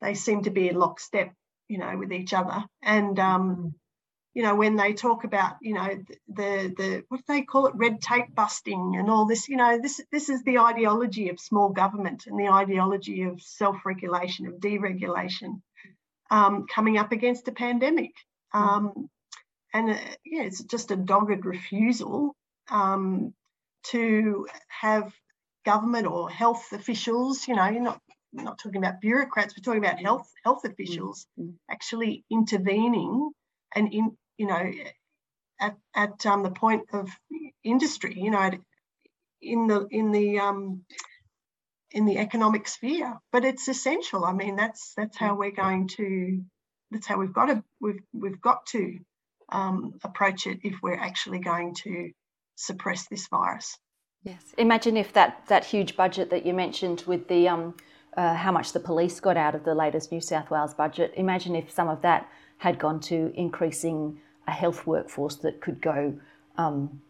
[0.00, 1.32] they seem to be in lockstep,
[1.68, 2.64] you know, with each other.
[2.82, 3.68] And um, mm-hmm.
[4.34, 5.88] you know, when they talk about, you know,
[6.28, 9.78] the the what do they call it, red tape busting and all this, you know,
[9.80, 15.62] this this is the ideology of small government and the ideology of self-regulation, of deregulation,
[16.30, 18.12] um, coming up against a pandemic.
[18.54, 18.68] Mm-hmm.
[18.68, 19.10] Um,
[19.72, 22.36] and uh, yeah, it's just a dogged refusal
[22.70, 23.34] um,
[23.84, 25.12] to have
[25.64, 28.00] government or health officials, you know, you're not
[28.42, 31.52] not talking about bureaucrats, we're talking about health health mm, officials mm-hmm.
[31.70, 33.30] actually intervening
[33.74, 34.70] and in you know
[35.60, 37.08] at at um, the point of
[37.62, 38.50] industry, you know,
[39.40, 40.82] in the in the um,
[41.90, 43.18] in the economic sphere.
[43.32, 44.24] But it's essential.
[44.24, 46.42] I mean, that's that's how we're going to.
[46.90, 48.98] That's how we've got to we've we've got to
[49.50, 52.10] um, approach it if we're actually going to
[52.56, 53.78] suppress this virus.
[54.22, 54.42] Yes.
[54.56, 57.74] Imagine if that that huge budget that you mentioned with the um,
[58.16, 61.12] uh, how much the police got out of the latest New South Wales budget.
[61.16, 66.18] Imagine if some of that had gone to increasing a health workforce that could go
[66.56, 67.00] um,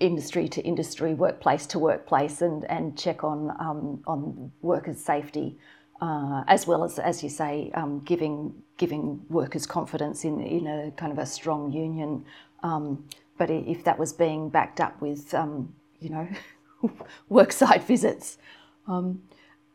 [0.00, 5.58] industry to industry, workplace to workplace, and, and check on um, on workers' safety,
[6.00, 10.90] uh, as well as, as you say, um, giving giving workers confidence in in a
[10.92, 12.24] kind of a strong union.
[12.62, 13.04] Um,
[13.36, 16.28] but if that was being backed up with, um, you know,
[17.30, 18.38] worksite visits.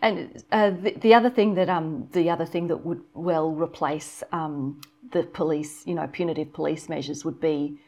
[0.04, 4.22] And uh, the, the, other thing that um, the other thing that would well replace
[4.34, 4.82] um,
[5.14, 7.80] the police, you know, punitive police measures would be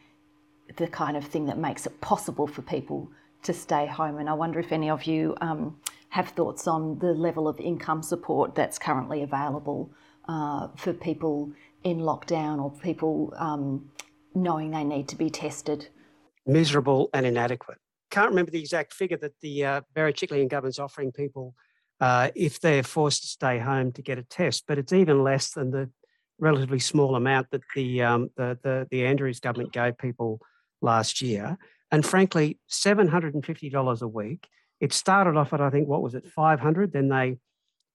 [0.78, 3.10] the kind of thing that makes it possible for people
[3.42, 4.16] to stay home.
[4.16, 8.02] And I wonder if any of you um, have thoughts on the level of income
[8.02, 9.92] support that's currently available
[10.26, 11.52] uh, for people
[11.84, 13.90] in lockdown or people um,
[14.34, 15.88] knowing they need to be tested.
[16.46, 17.76] Miserable and inadequate.
[18.10, 21.54] Can't remember the exact figure that the uh, Berejiklian government's offering people
[22.00, 24.64] uh, if they're forced to stay home to get a test.
[24.66, 25.90] But it's even less than the
[26.38, 30.40] relatively small amount that the um, the, the, the Andrews government gave people
[30.82, 31.56] last year.
[31.90, 34.48] And frankly, seven hundred and fifty dollars a week.
[34.80, 36.92] It started off at I think what was it, five hundred.
[36.92, 37.38] Then they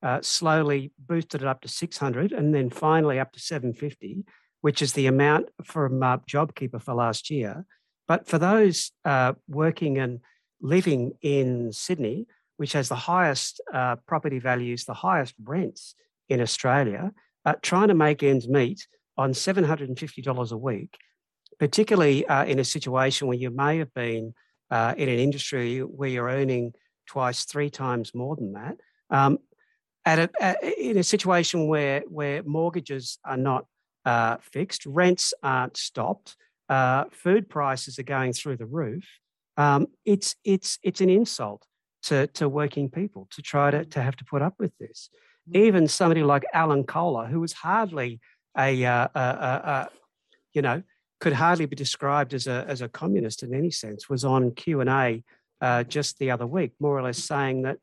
[0.02, 4.24] uh, slowly boosted it up to six hundred, and then finally up to seven fifty,
[4.62, 7.66] which is the amount from uh, JobKeeper for last year.
[8.08, 10.20] But for those uh, working and
[10.60, 12.26] living in Sydney,
[12.62, 15.96] which has the highest uh, property values, the highest rents
[16.30, 17.12] in Australia,
[17.44, 18.86] uh, trying to make ends meet
[19.18, 20.96] on $750 a week,
[21.58, 24.36] particularly uh, in a situation where you may have been
[24.70, 26.72] uh, in an industry where you're earning
[27.08, 28.78] twice, three times more than that.
[29.10, 29.40] Um,
[30.06, 33.66] at a, at, in a situation where where mortgages are not
[34.06, 36.38] uh, fixed, rents aren't stopped,
[36.70, 39.08] uh, food prices are going through the roof.
[39.58, 41.66] Um, it's it's it's an insult
[42.04, 45.10] to to working people to try to to have to put up with this.
[45.50, 45.58] Mm.
[45.66, 48.20] Even somebody like Alan Kohler, who was hardly
[48.58, 49.90] a, uh, a, a, a
[50.54, 50.84] you know
[51.20, 54.82] could hardly be described as a as a communist in any sense, was on Q
[54.82, 55.24] and A
[55.62, 57.78] uh, just the other week, more or less saying that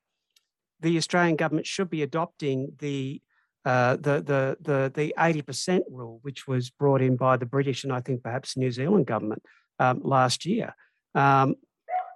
[0.81, 3.21] the Australian government should be adopting the
[3.65, 7.85] uh, the the the the eighty percent rule, which was brought in by the British
[7.85, 9.43] and I think perhaps New Zealand government
[9.79, 10.75] um, last year.
[11.15, 11.57] Um,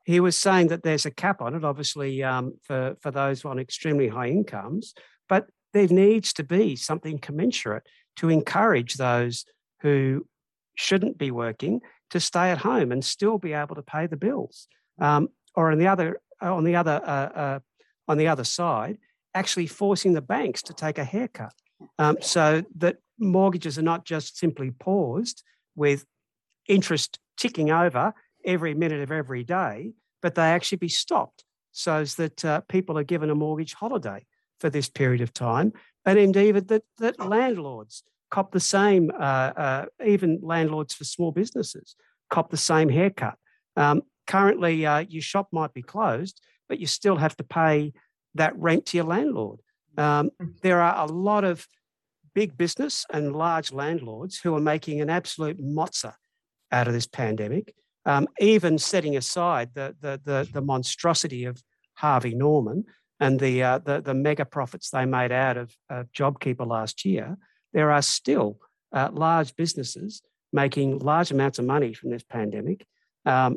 [0.04, 3.58] he was saying that there's a cap on it, obviously um, for for those on
[3.58, 4.94] extremely high incomes,
[5.28, 7.84] but there needs to be something commensurate
[8.16, 9.44] to encourage those
[9.80, 10.26] who
[10.74, 14.68] shouldn't be working to stay at home and still be able to pay the bills.
[15.00, 17.58] Um, or on the other on the other uh, uh,
[18.08, 18.98] on the other side,
[19.34, 21.54] actually forcing the banks to take a haircut
[21.98, 25.42] um, so that mortgages are not just simply paused
[25.74, 26.04] with
[26.68, 32.44] interest ticking over every minute of every day, but they actually be stopped so that
[32.44, 34.24] uh, people are given a mortgage holiday
[34.60, 35.72] for this period of time.
[36.04, 41.96] And indeed, that, that landlords cop the same, uh, uh, even landlords for small businesses
[42.30, 43.36] cop the same haircut.
[43.76, 47.92] Um, currently, uh, your shop might be closed, but you still have to pay
[48.34, 49.60] that rent to your landlord.
[49.98, 50.30] Um,
[50.62, 51.66] there are a lot of
[52.34, 56.14] big business and large landlords who are making an absolute mozza
[56.70, 61.62] out of this pandemic, um, even setting aside the, the, the, the, monstrosity of
[61.94, 62.84] Harvey Norman
[63.20, 67.36] and the, uh, the, the mega profits they made out of, of JobKeeper last year,
[67.72, 68.58] there are still
[68.92, 72.84] uh, large businesses making large amounts of money from this pandemic.
[73.24, 73.56] Um,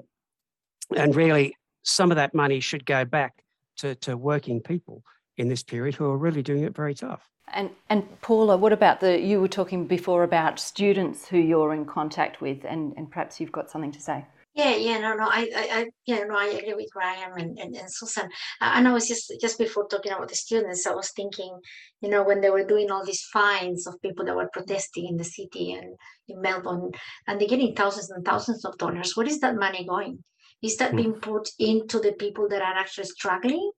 [0.95, 3.43] and really, some of that money should go back
[3.77, 5.03] to, to working people
[5.37, 7.27] in this period who are really doing it very tough.
[7.53, 11.85] And and Paula, what about the you were talking before about students who you're in
[11.85, 14.25] contact with and, and perhaps you've got something to say.
[14.55, 17.75] Yeah, yeah, no, no, I, I, I yeah, no, I agree with Graham and, and,
[17.75, 18.29] and Susan.
[18.61, 21.59] And I was just just before talking about the students, I was thinking,
[21.99, 25.17] you know, when they were doing all these fines of people that were protesting in
[25.17, 25.95] the city and
[26.29, 26.91] in Melbourne,
[27.27, 29.17] and they're getting thousands and thousands of dollars.
[29.17, 30.23] Where is that money going?
[30.61, 30.97] Is that mm.
[30.97, 33.71] being put into the people that are actually struggling?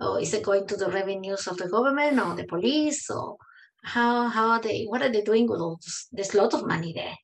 [0.00, 3.10] Or is it going to the revenues of the government or the police?
[3.10, 3.36] Or
[3.84, 6.08] how how are they what are they doing with all this?
[6.12, 7.14] There's a lot of money there.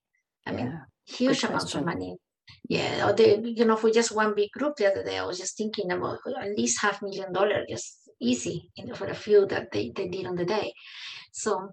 [0.46, 2.16] I mean huge amounts of money.
[2.68, 5.38] Yeah, or they, you know, for just one big group the other day, I was
[5.38, 9.46] just thinking about at least half million dollar, just easy you know, for a few
[9.46, 10.72] that they, they did on the day.
[11.32, 11.70] So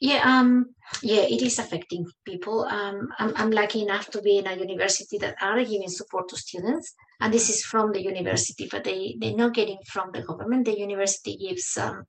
[0.00, 2.64] yeah, um, yeah, it is affecting people.
[2.64, 6.36] Um, I'm, I'm lucky enough to be in a university that are giving support to
[6.36, 10.64] students, and this is from the university, but they they're not getting from the government.
[10.66, 11.76] The university gives.
[11.76, 12.04] Um,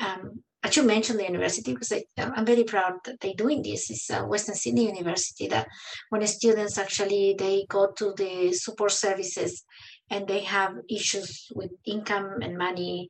[0.00, 3.90] um, I should mention the university because I, am very proud that they're doing this.
[3.90, 5.66] It's uh, Western Sydney University that
[6.10, 9.64] when students actually they go to the support services
[10.10, 13.08] and they have issues with income and money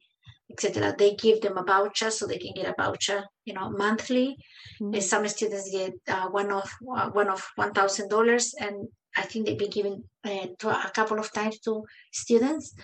[0.51, 0.95] etc.
[0.97, 4.37] They give them a voucher so they can get a voucher, you know, monthly.
[4.81, 5.01] Mm-hmm.
[5.01, 9.47] Some students get uh, one of uh, one of one thousand dollars, and I think
[9.47, 12.75] they've been given uh, to a couple of times to students.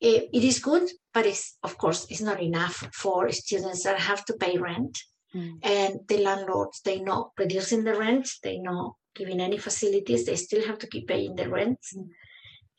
[0.00, 4.24] It, it is good, but it's of course it's not enough for students that have
[4.26, 4.98] to pay rent,
[5.34, 5.56] mm-hmm.
[5.62, 10.64] and the landlords they not reducing the rent, they not giving any facilities, they still
[10.64, 11.80] have to keep paying the rent.
[11.96, 12.10] Mm-hmm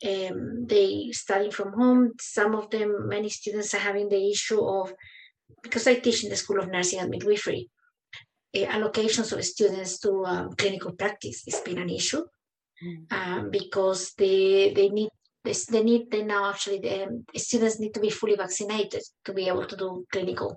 [0.06, 2.12] um, they study from home.
[2.20, 4.92] Some of them, many students are having the issue of,
[5.62, 7.68] because I teach in the School of Nursing and Midwifery,
[8.56, 12.24] uh, allocations of students to um, clinical practice has been an issue
[12.82, 13.12] mm.
[13.12, 15.10] um, because they they need
[15.44, 19.48] they need they now actually the, the students need to be fully vaccinated to be
[19.48, 20.56] able to do clinical.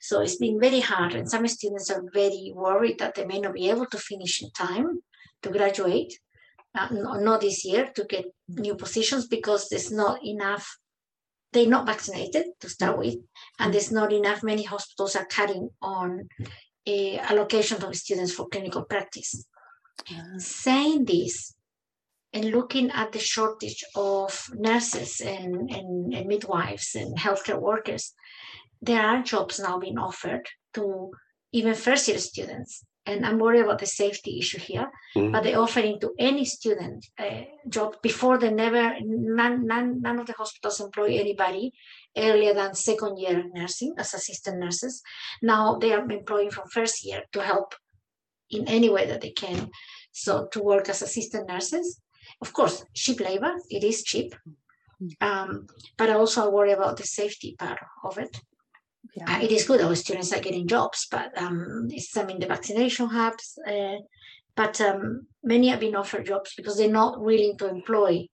[0.00, 3.52] So it's been very hard, and some students are very worried that they may not
[3.52, 5.00] be able to finish in time
[5.42, 6.18] to graduate
[6.74, 10.78] uh, not this year to get new positions because there's not enough
[11.52, 13.16] they're not vaccinated to start with
[13.58, 16.28] and there's not enough many hospitals are cutting on
[16.86, 19.46] a allocation of students for clinical practice
[20.38, 21.54] saying this
[22.32, 28.14] and looking at the shortage of nurses and, and, and midwives and healthcare workers
[28.82, 31.10] there are jobs now being offered to
[31.52, 35.32] even first year students and I'm worried about the safety issue here, mm-hmm.
[35.32, 40.26] but they're offering to any student a job before they never, none, none, none of
[40.26, 41.72] the hospitals employ anybody
[42.16, 45.02] earlier than second year nursing as assistant nurses.
[45.42, 47.74] Now they are employing from first year to help
[48.50, 49.70] in any way that they can.
[50.12, 52.00] So to work as assistant nurses,
[52.40, 54.34] of course, cheap labor, it is cheap.
[55.02, 55.26] Mm-hmm.
[55.26, 55.66] Um,
[55.96, 58.40] but I also worry about the safety part of it.
[59.14, 59.36] yeah.
[59.36, 63.06] uh, it is good our students are getting jobs, but um, some in the vaccination
[63.06, 63.58] hubs.
[63.66, 63.96] Uh,
[64.56, 68.26] but um, many have been offered jobs because they're not willing to employ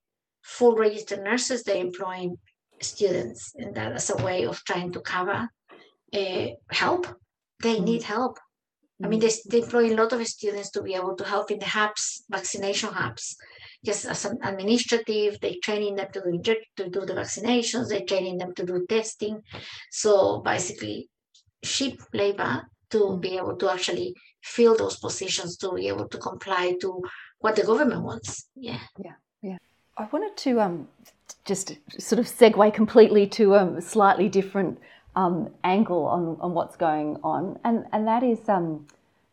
[0.43, 1.63] full registered nurses.
[1.63, 2.37] They're employing
[2.81, 5.49] students, and that is a way of trying to cover
[6.13, 7.07] uh, help.
[7.61, 7.85] They mm-hmm.
[7.85, 8.39] need help.
[9.03, 11.59] I mean, they, they employ a lot of students to be able to help in
[11.59, 13.37] the hubs, vaccination hubs,
[13.85, 15.39] just as an administrative.
[15.39, 17.89] They training them to do, to do the vaccinations.
[17.89, 19.41] They training them to do testing.
[19.91, 21.09] So basically,
[21.63, 26.75] ship labor to be able to actually fill those positions to be able to comply
[26.81, 27.01] to
[27.39, 28.49] what the government wants.
[28.55, 28.79] Yeah.
[28.97, 29.13] Yeah.
[29.41, 29.57] Yeah.
[29.97, 30.87] I wanted to um,
[31.45, 34.79] just sort of segue completely to a slightly different
[35.15, 38.85] um, angle on, on what's going on, and and that is um,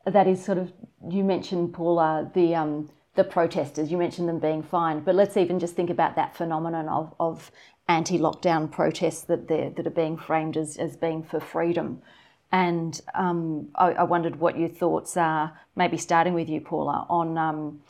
[0.06, 0.72] that is sort of
[1.10, 3.90] you mentioned Paula the um, the protesters.
[3.90, 7.50] You mentioned them being fined, but let's even just think about that phenomenon of, of
[7.88, 12.02] anti-lockdown protests that that are being framed as, as being for freedom.
[12.50, 17.36] And um, I, I, wondered what your thoughts are, maybe starting with you, Paula, on
[17.36, 17.80] um,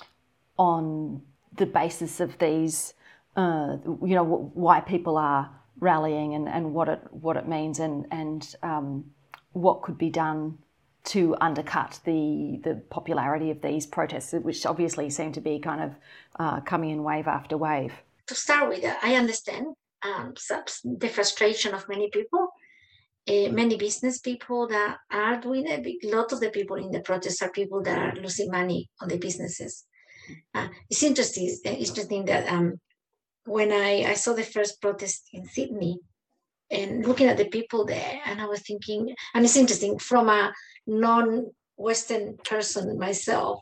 [0.59, 1.23] on
[1.57, 2.95] the basis of these,
[3.37, 5.51] uh, you know, why people are
[5.81, 9.05] rallying and, and what it what it means and and um,
[9.53, 10.59] what could be done
[11.05, 15.95] to undercut the the popularity of these protests, which obviously seem to be kind of
[16.39, 17.93] uh, coming in wave after wave.
[18.29, 19.67] To start with, I understand
[20.03, 20.35] um,
[20.85, 22.49] the frustration of many people,
[23.29, 25.87] uh, many business people that are doing it.
[26.05, 29.09] A lot of the people in the protests are people that are losing money on
[29.09, 29.85] the businesses.
[30.55, 31.47] Uh, it's interesting.
[31.47, 32.81] It's interesting that um,
[33.45, 35.99] when I, I saw the first protest in Sydney
[36.71, 40.53] and looking at the people there, and I was thinking, and it's interesting from a
[40.87, 43.61] non-Western person myself,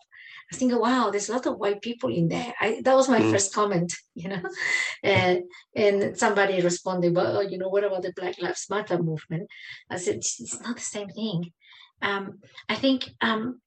[0.52, 2.52] I think wow, there's a lot of white people in there.
[2.60, 3.30] I, that was my mm.
[3.30, 4.42] first comment, you know.
[5.02, 5.44] And
[5.74, 9.48] and somebody responded, well, you know, what about the Black Lives Matter movement?
[9.88, 11.52] I said, it's not the same thing.
[12.02, 13.60] Um, I think, um,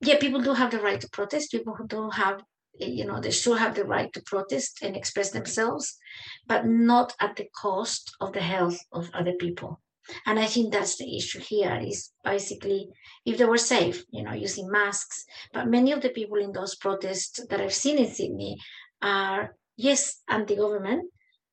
[0.00, 1.52] yeah, people do have the right to protest.
[1.52, 2.42] People who don't have
[2.80, 5.98] you know they still have the right to protest and express themselves
[6.46, 9.80] but not at the cost of the health of other people.
[10.26, 12.88] And i think that's the issue here is basically
[13.24, 15.24] if they were safe you know using masks.
[15.52, 18.56] But many of the people in those protests that i've seen in sydney
[19.02, 21.02] are yes anti-government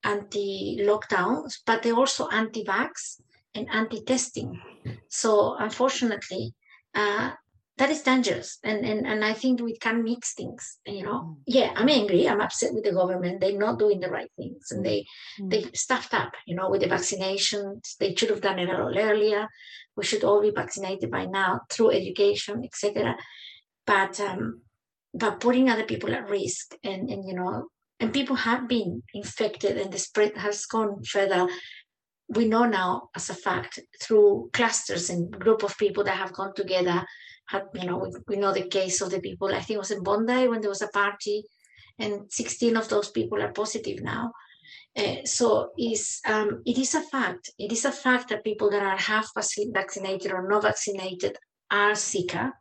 [0.03, 3.19] anti-lockdowns but they're also anti-vax
[3.55, 4.61] and anti-testing.
[5.09, 6.53] So unfortunately
[6.95, 7.31] uh,
[7.77, 8.59] that is dangerous.
[8.63, 11.19] And, and and i think we can mix things you know?
[11.21, 11.35] Mm.
[11.45, 14.85] yeah i'm angry i'm upset with the government they're not doing the right things and
[14.85, 15.05] they
[15.39, 15.49] mm.
[15.49, 17.97] they stuffed up you know with the vaccinations.
[17.99, 19.47] They should have done it a lot earlier.
[19.95, 23.15] We should all be vaccinated by now through education etc
[23.85, 24.61] but um
[25.13, 27.67] but putting other people at risk and and you know
[27.99, 31.47] and people have been infected and the spread has gone further.
[32.29, 36.53] We know now as a fact through clusters and group of people that have gone
[36.53, 37.05] together
[37.73, 40.47] you know, we, know the case of the people, I think it was in Bondi
[40.47, 41.43] when there was a party,
[41.99, 44.31] and 16 of those people are positive now.
[44.95, 47.51] Uh, so is um, it is a fact.
[47.59, 51.37] It is a fact that people that are half vaccinated or not vaccinated
[51.69, 52.53] are sicker.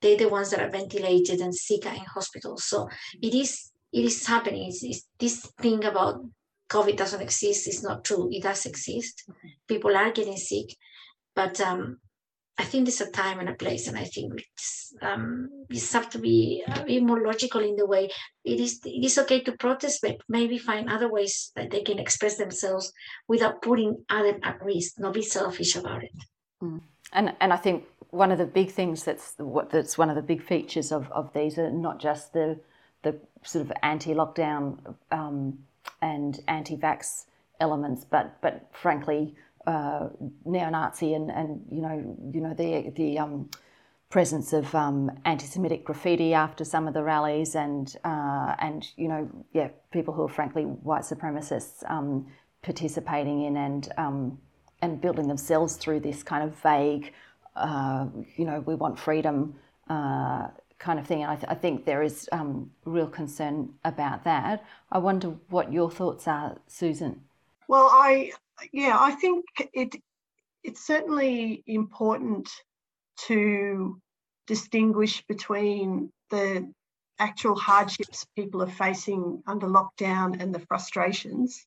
[0.00, 2.64] They're the ones that are ventilated and sicker in hospitals.
[2.64, 2.88] So
[3.22, 4.68] it is it is happening.
[4.68, 6.24] It's, it's, this thing about
[6.70, 8.28] COVID doesn't exist is not true.
[8.32, 9.30] It does exist.
[9.68, 10.74] People are getting sick,
[11.34, 11.98] but um,
[12.56, 16.08] I think there's a time and a place, and I think it's um, just have
[16.10, 18.10] to be a bit more logical in the way
[18.44, 18.80] it is.
[18.84, 22.92] It is okay to protest, but maybe find other ways that they can express themselves
[23.26, 25.00] without putting others at risk.
[25.00, 26.12] Not be selfish about it.
[26.62, 26.80] Mm.
[27.12, 30.22] And and I think one of the big things that's what that's one of the
[30.22, 32.60] big features of, of these are not just the
[33.02, 35.58] the sort of anti-lockdown um,
[36.00, 37.24] and anti-vax
[37.60, 39.34] elements, but but frankly
[39.66, 40.08] uh,
[40.44, 43.48] neo-Nazi and, and you know you know the the um,
[44.10, 49.28] presence of um, anti-Semitic graffiti after some of the rallies and uh, and you know
[49.52, 52.26] yeah people who are frankly white supremacists um,
[52.62, 54.38] participating in and um,
[54.82, 57.12] and building themselves through this kind of vague
[57.56, 58.06] uh,
[58.36, 59.54] you know we want freedom
[59.88, 60.48] uh,
[60.78, 64.64] kind of thing and I, th- I think there is um, real concern about that.
[64.92, 67.22] I wonder what your thoughts are, Susan.
[67.68, 68.32] Well, I
[68.72, 69.94] yeah, I think it
[70.62, 72.48] it's certainly important
[73.26, 74.00] to
[74.46, 76.72] distinguish between the
[77.18, 81.64] actual hardships people are facing under lockdown and the frustrations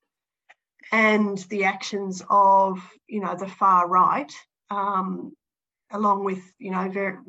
[0.92, 4.32] and the actions of you know the far right
[4.70, 5.34] um,
[5.92, 7.24] along with you know ver-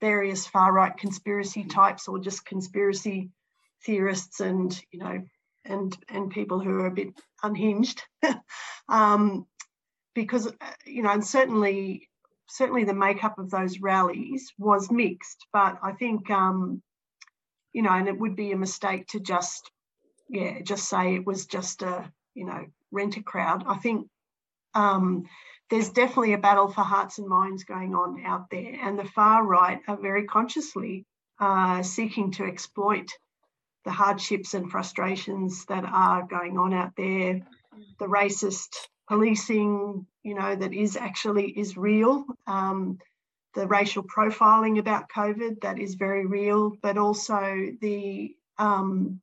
[0.00, 3.30] various far right conspiracy types or just conspiracy
[3.84, 5.22] theorists and you know
[5.64, 7.08] and and people who are a bit
[7.42, 8.02] unhinged.
[8.88, 9.46] um,
[10.14, 12.08] because uh, you know, and certainly
[12.48, 16.82] certainly the makeup of those rallies was mixed, but I think um,
[17.72, 19.70] you know, and it would be a mistake to just
[20.28, 23.64] yeah just say it was just a you know rent a crowd.
[23.66, 24.08] I think
[24.74, 25.24] um,
[25.70, 29.44] there's definitely a battle for hearts and minds going on out there, and the far
[29.44, 31.06] right are very consciously
[31.40, 33.10] uh, seeking to exploit
[33.84, 37.40] the hardships and frustrations that are going on out there,
[37.98, 38.68] the racist
[39.08, 42.24] policing, you know, that is actually is real.
[42.46, 42.98] Um,
[43.54, 49.20] the racial profiling about COVID that is very real, but also the um,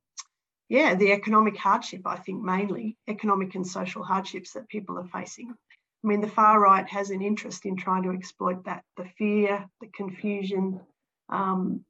[0.68, 5.50] yeah, the economic hardship, I think mainly economic and social hardships that people are facing.
[5.50, 9.66] I mean, the far right has an interest in trying to exploit that, the fear,
[9.82, 10.80] the confusion,
[11.28, 11.84] um,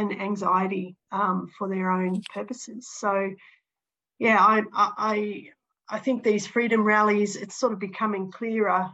[0.00, 2.88] and anxiety um, for their own purposes.
[2.90, 3.30] So,
[4.18, 5.48] yeah, I, I,
[5.88, 8.90] I think these freedom rallies, it's sort of becoming clearer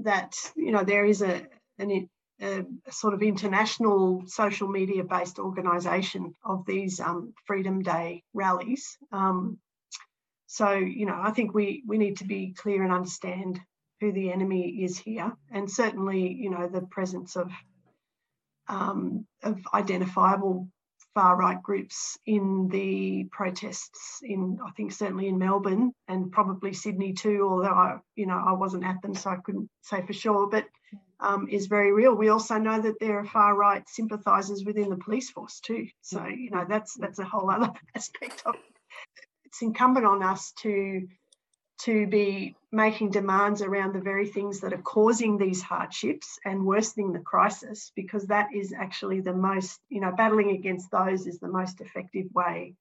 [0.00, 1.46] that you know there is a
[1.78, 2.08] an,
[2.42, 8.96] a, sort of international social media based organisation of these um, Freedom Day rallies.
[9.12, 9.58] Um,
[10.46, 13.60] so you know, I think we we need to be clear and understand
[14.00, 17.50] who the enemy is here, and certainly you know the presence of
[18.70, 20.68] um, of identifiable
[21.12, 27.12] far right groups in the protests in I think certainly in Melbourne and probably Sydney
[27.12, 30.46] too, although I you know I wasn't at them so I couldn't say for sure,
[30.46, 30.66] but
[31.18, 32.14] um, is very real.
[32.14, 35.88] We also know that there are far right sympathisers within the police force too.
[36.00, 38.60] So you know that's that's a whole other aspect of it.
[39.46, 41.08] It's incumbent on us to
[41.84, 47.12] to be making demands around the very things that are causing these hardships and worsening
[47.12, 51.48] the crisis, because that is actually the most, you know, battling against those is the
[51.48, 52.74] most effective way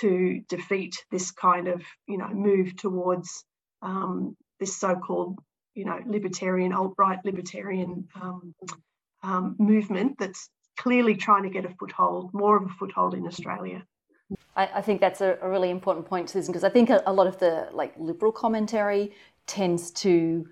[0.00, 3.44] to defeat this kind of, you know, move towards
[3.82, 5.38] um, this so-called,
[5.74, 8.54] you know, libertarian, alt-right libertarian um,
[9.22, 13.84] um, movement that's clearly trying to get a foothold, more of a foothold in Australia.
[14.56, 17.12] I, I think that's a, a, really important point, Susan, because I think a, a,
[17.12, 19.12] lot of the like liberal commentary
[19.46, 20.46] tends to,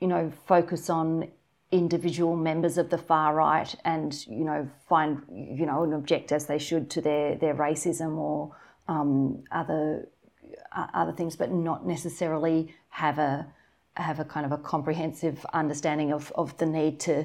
[0.00, 1.28] you know, focus on
[1.70, 6.46] individual members of the far right and you know find you know and object as
[6.46, 8.56] they should to their their racism or
[8.88, 10.08] um, other
[10.72, 13.46] uh, other things, but not necessarily have a
[13.94, 17.24] have a kind of a comprehensive understanding of, of the need to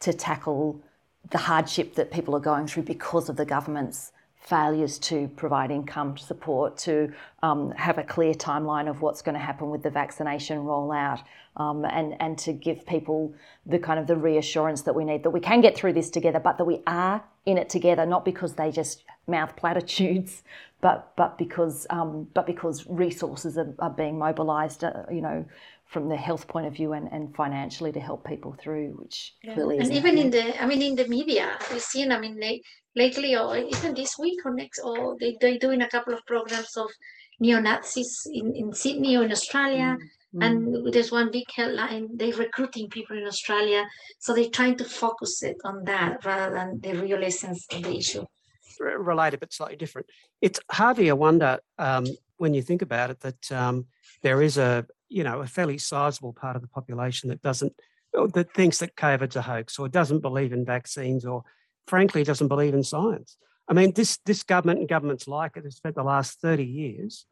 [0.00, 0.82] to tackle
[1.30, 4.12] the hardship that people are going through because of the government's
[4.44, 7.10] failures to provide income support, to
[7.42, 11.22] um, have a clear timeline of what's going to happen with the vaccination rollout,
[11.56, 13.34] um, and and to give people
[13.64, 16.38] the kind of the reassurance that we need that we can get through this together,
[16.38, 20.42] but that we are in it together, not because they just mouth platitudes,
[20.80, 25.44] but but because um, but because resources are, are being mobilised, uh, you know,
[25.94, 29.54] from the health point of view and, and financially to help people through, which yeah.
[29.54, 32.62] clearly and even in the I mean in the media we've seen I mean they
[32.96, 36.76] lately or even this week or next or they, they're doing a couple of programs
[36.76, 36.88] of
[37.38, 39.96] neo-nazis in, in sydney or in australia.
[39.96, 40.42] Mm-hmm.
[40.46, 43.82] and there's one big headline they're recruiting people in australia.
[44.18, 47.94] So they're trying to focus it on that rather than the real essence of the
[48.02, 48.24] issue.
[48.80, 50.08] Related but slightly different.
[50.46, 52.04] It's hardly a wonder um,
[52.38, 53.86] when you think about it that um,
[54.24, 57.72] there is a you know a fairly sizable part of the population that doesn't
[58.32, 61.42] that thinks that covid's a hoax or doesn't believe in vaccines or
[61.86, 63.36] frankly doesn't believe in science.
[63.68, 67.26] I mean, this, this government and governments like it have spent the last 30 years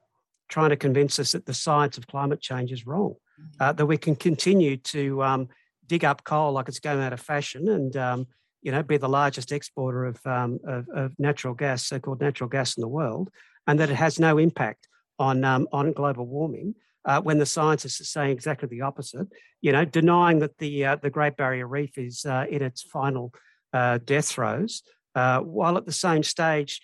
[0.49, 3.14] trying to convince us that the science of climate change is wrong,
[3.61, 3.76] uh, mm-hmm.
[3.76, 5.49] that we can continue to um,
[5.87, 8.26] dig up coal like it's going out of fashion and, um,
[8.62, 12.76] you know, be the largest exporter of, um, of, of, natural gas, so-called natural gas
[12.76, 13.30] in the world,
[13.66, 16.74] and that it has no impact on, um, on global warming.
[17.05, 19.26] Uh, when the scientists are saying exactly the opposite,
[19.61, 23.32] you know, denying that the uh, the Great Barrier Reef is uh, in its final
[23.72, 24.82] uh, death throes,
[25.14, 26.80] uh, while at the same stage,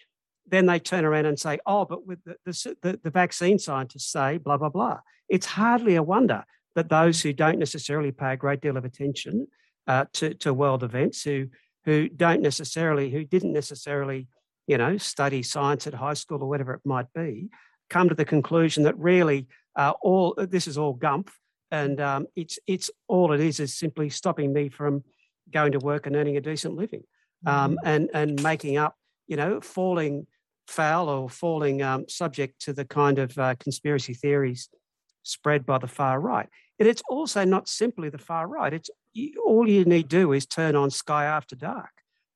[0.46, 2.36] then they turn around and say, oh, but with the,
[2.82, 4.98] the, the, vaccine scientists say blah, blah, blah.
[5.28, 6.44] It's hardly a wonder
[6.74, 9.46] that those who don't necessarily pay a great deal of attention
[9.86, 11.46] uh, to, to world events, who,
[11.84, 14.28] who don't necessarily, who didn't necessarily,
[14.66, 17.48] you know, study science at high school or whatever it might be,
[17.90, 19.46] come to the conclusion that really
[19.78, 21.30] uh, all this is all gumph
[21.70, 25.04] and um, it's it's all it is is simply stopping me from
[25.50, 27.02] going to work and earning a decent living.
[27.46, 27.86] Um, mm-hmm.
[27.86, 28.96] and and making up
[29.28, 30.26] you know falling
[30.66, 34.68] foul or falling um, subject to the kind of uh, conspiracy theories
[35.22, 36.48] spread by the far right.
[36.78, 38.72] And it's also not simply the far right.
[38.72, 38.90] It's
[39.44, 41.90] all you need to do is turn on sky after dark.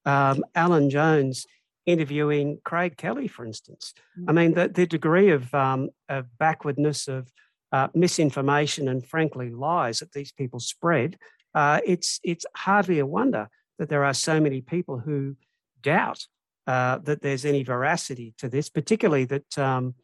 [0.04, 1.46] Um, alan jones
[1.86, 4.34] interviewing craig kelly for instance i mm-hmm.
[4.36, 7.28] mean the, the degree of, um, of backwardness of
[7.72, 11.16] uh, misinformation and frankly lies that these people spread,
[11.54, 15.36] uh, it's it's hardly a wonder that there are so many people who
[15.80, 16.26] doubt
[16.66, 19.94] uh, that there's any veracity to this, particularly that um,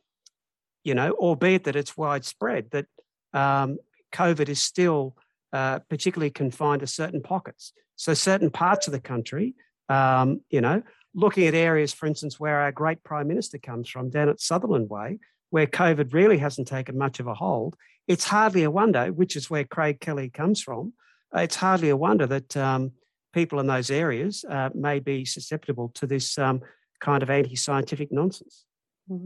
[0.82, 2.86] you know, albeit that it's widespread, that
[3.34, 3.76] um,
[4.12, 5.14] COVID is still
[5.52, 7.72] uh, particularly confined to certain pockets.
[7.96, 9.54] So certain parts of the country,
[9.88, 10.82] um, you know,
[11.18, 14.88] looking at areas, for instance, where our great prime minister comes from, down at Sutherland
[14.88, 15.18] Way,
[15.50, 17.74] where COVID really hasn't taken much of a hold,
[18.06, 20.92] it's hardly a wonder, which is where Craig Kelly comes from.
[21.34, 22.92] Uh, it's hardly a wonder that um,
[23.34, 26.62] people in those areas uh, may be susceptible to this um,
[27.00, 28.64] kind of anti-scientific nonsense.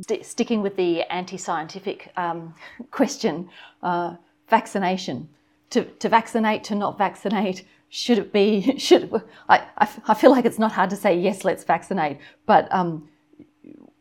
[0.02, 2.54] St- sticking with the anti-scientific um,
[2.90, 3.48] question,
[3.82, 4.16] uh,
[4.48, 5.28] vaccination.
[5.70, 7.64] To, to vaccinate, to not vaccinate,
[7.94, 8.74] should it be?
[8.78, 9.12] Should
[9.50, 9.66] I,
[10.08, 12.18] I feel like it's not hard to say yes, let's vaccinate.
[12.46, 13.06] But um,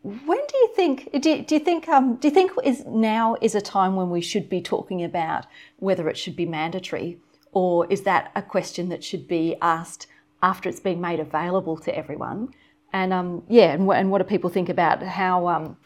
[0.02, 1.12] when do you think?
[1.12, 1.90] Do, do you think?
[1.90, 5.46] Um, do you think is now is a time when we should be talking about
[5.80, 7.20] whether it should be mandatory,
[7.52, 10.08] or is that a question that should be asked
[10.42, 12.54] after it's been made available to everyone?
[12.94, 15.78] And um, yeah, and, and, what do people think about how um,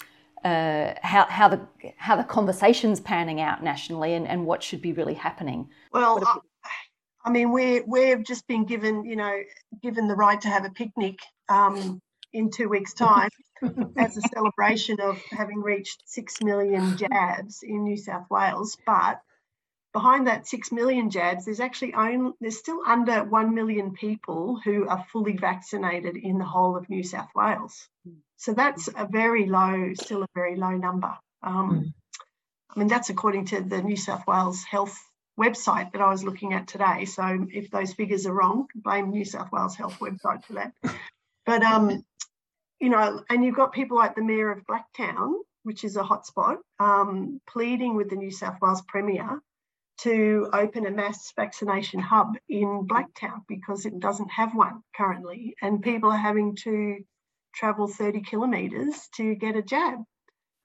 [0.44, 1.60] uh, how, how the
[1.98, 5.68] how the conversations panning out nationally and, and what should be really happening?
[5.92, 6.22] Well,
[7.26, 9.38] I, mean, we we've just been given you know
[9.82, 11.20] given the right to have a picnic
[11.50, 12.02] um,
[12.34, 13.30] in two weeks' time
[13.98, 19.22] as a celebration of having reached six million jabs in New South Wales, but
[19.96, 24.86] behind that 6 million jabs, there's actually only, there's still under 1 million people who
[24.90, 27.88] are fully vaccinated in the whole of New South Wales.
[28.36, 31.14] So that's a very low, still a very low number.
[31.42, 31.94] Um, mm.
[32.76, 35.02] I mean, that's according to the New South Wales Health
[35.40, 37.06] website that I was looking at today.
[37.06, 40.74] So if those figures are wrong, blame New South Wales Health website for that.
[41.46, 42.04] But um,
[42.80, 45.34] you know, and you've got people like the mayor of Blacktown,
[45.64, 49.42] which is a hotspot, um, pleading with the New South Wales Premier
[49.98, 55.82] to open a mass vaccination hub in Blacktown because it doesn't have one currently, and
[55.82, 56.98] people are having to
[57.54, 60.00] travel 30 kilometres to get a jab.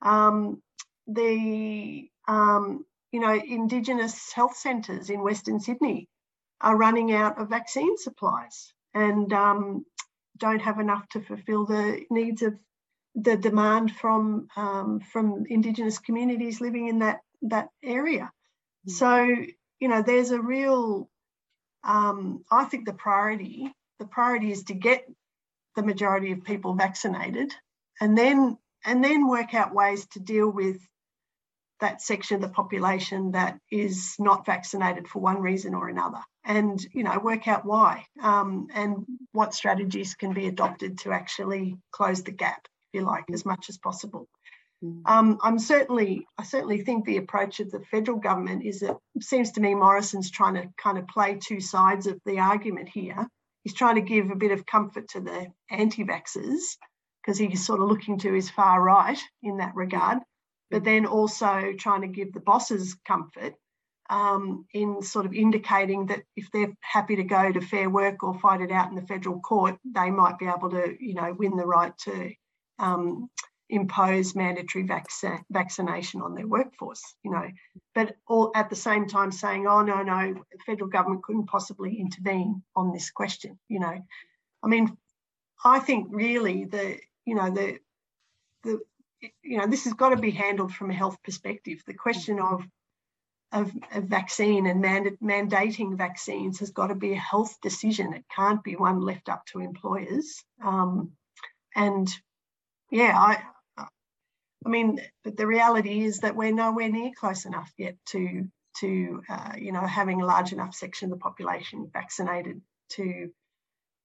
[0.01, 0.61] Um,
[1.07, 6.07] the um, you know Indigenous health centres in Western Sydney
[6.59, 9.85] are running out of vaccine supplies and um,
[10.37, 12.53] don't have enough to fulfil the needs of
[13.15, 18.31] the demand from um, from Indigenous communities living in that that area.
[18.87, 18.91] Mm.
[18.91, 19.25] So,
[19.79, 21.09] you know, there's a real,
[21.83, 25.05] um, I think the priority, the priority is to get
[25.75, 27.53] the majority of people vaccinated
[27.99, 30.77] and then and then work out ways to deal with
[31.81, 36.85] that section of the population that is not vaccinated for one reason or another and
[36.93, 42.23] you know work out why um, and what strategies can be adopted to actually close
[42.23, 42.61] the gap
[42.93, 44.27] if you like as much as possible
[44.83, 45.01] Mm.
[45.05, 49.51] Um, I'm certainly, I certainly think the approach of the federal government is that seems
[49.51, 53.27] to me Morrison's trying to kind of play two sides of the argument here.
[53.63, 56.77] He's trying to give a bit of comfort to the anti-vaxxers
[57.21, 60.19] because he's sort of looking to his far right in that regard,
[60.71, 63.53] but then also trying to give the bosses comfort
[64.09, 68.39] um, in sort of indicating that if they're happy to go to fair work or
[68.39, 71.55] fight it out in the federal court, they might be able to, you know, win
[71.55, 72.31] the right to
[72.79, 73.29] um,
[73.69, 75.07] impose mandatory vac-
[75.49, 77.47] vaccination on their workforce, you know,
[77.95, 81.97] but all at the same time saying, oh, no, no, the federal government couldn't possibly
[81.97, 83.97] intervene on this question, you know.
[84.61, 84.97] I mean,
[85.63, 87.79] I think really the, you know, the,
[88.63, 88.81] the,
[89.43, 91.81] you know, this has got to be handled from a health perspective.
[91.85, 92.63] The question of
[93.53, 98.13] of, of vaccine and manda- mandating vaccines has got to be a health decision.
[98.13, 100.41] It can't be one left up to employers.
[100.63, 101.11] Um,
[101.75, 102.07] and
[102.91, 103.43] yeah, I,
[104.65, 108.47] I mean, but the reality is that we're nowhere near close enough yet to
[108.79, 112.61] to uh, you know having a large enough section of the population vaccinated
[112.91, 113.29] to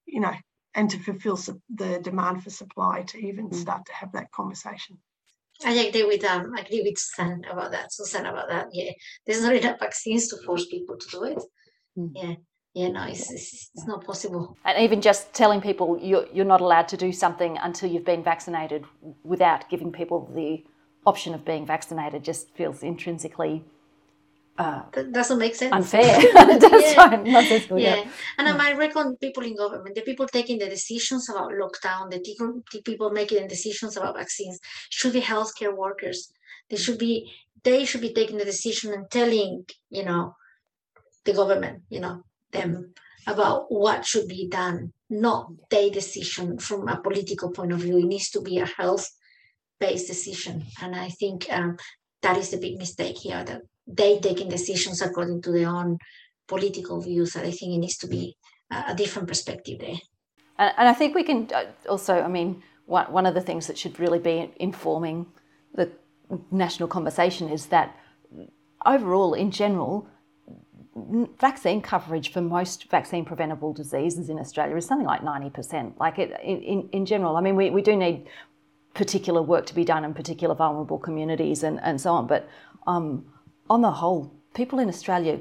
[0.06, 0.32] you know
[0.74, 1.38] and to fulfil
[1.74, 3.54] the demand for supply to even mm.
[3.54, 4.98] start to have that conversation.
[5.64, 7.92] I agree with um I agree with Susan about that.
[7.92, 8.68] Susan about that.
[8.72, 8.92] Yeah,
[9.26, 11.42] there's not enough vaccines to force people to do it.
[11.98, 12.10] Mm.
[12.14, 12.34] Yeah
[12.76, 14.54] yeah, no, it's, it's, it's, not possible.
[14.66, 18.22] And even just telling people you're, you're not allowed to do something until you've been
[18.22, 18.84] vaccinated
[19.24, 20.62] without giving people the
[21.06, 23.64] option of being vaccinated just feels intrinsically
[24.58, 25.72] uh, that doesn't make sense.
[25.72, 26.02] Unfair.
[26.34, 27.22] yeah.
[27.24, 27.66] yeah.
[27.76, 28.04] yeah.
[28.38, 32.20] And I might reckon people in government, the people taking the decisions about lockdown, the
[32.20, 34.58] people, the people making the decisions about vaccines
[34.90, 36.32] should be healthcare workers.
[36.70, 37.30] They should be
[37.62, 40.36] they should be taking the decision and telling, you know,
[41.24, 42.94] the government, you know, them
[43.26, 47.98] about what should be done, not their decision from a political point of view.
[47.98, 49.10] It needs to be a health
[49.80, 50.64] based decision.
[50.80, 51.76] And I think um,
[52.22, 55.98] that is the big mistake here that they taking decisions according to their own
[56.48, 57.36] political views.
[57.36, 58.36] And I think it needs to be
[58.70, 59.98] a, different perspective there.
[60.58, 63.76] And I think we can uh, also, I mean, one, one of the things that
[63.76, 65.26] should really be informing
[65.74, 65.90] the
[66.50, 67.96] national conversation is that
[68.84, 70.08] overall, in general,
[71.38, 75.98] vaccine coverage for most vaccine preventable diseases in Australia is something like 90%.
[75.98, 78.26] Like it, in, in general, I mean, we, we do need
[78.94, 82.26] particular work to be done in particular vulnerable communities and, and so on.
[82.26, 82.48] But
[82.86, 83.26] um,
[83.68, 85.40] on the whole, people in Australia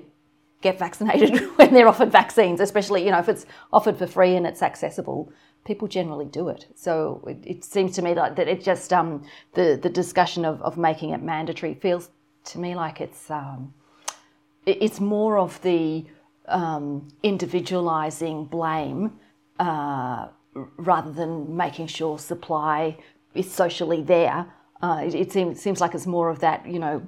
[0.62, 4.48] get vaccinated when they're offered vaccines, especially, you know, if it's offered for free and
[4.48, 5.32] it's accessible,
[5.66, 6.68] people generally do it.
[6.76, 9.24] So it, it seems to me like that it just, um,
[9.54, 12.10] the, the discussion of, of making it mandatory feels
[12.46, 13.74] to me like it's, um,
[14.66, 16.06] it's more of the
[16.48, 19.20] um, individualizing blame
[19.60, 20.28] uh,
[20.78, 22.98] rather than making sure supply
[23.34, 24.48] is socially there.
[24.82, 27.06] Uh, it, it, seems, seems like it's more of that, you know,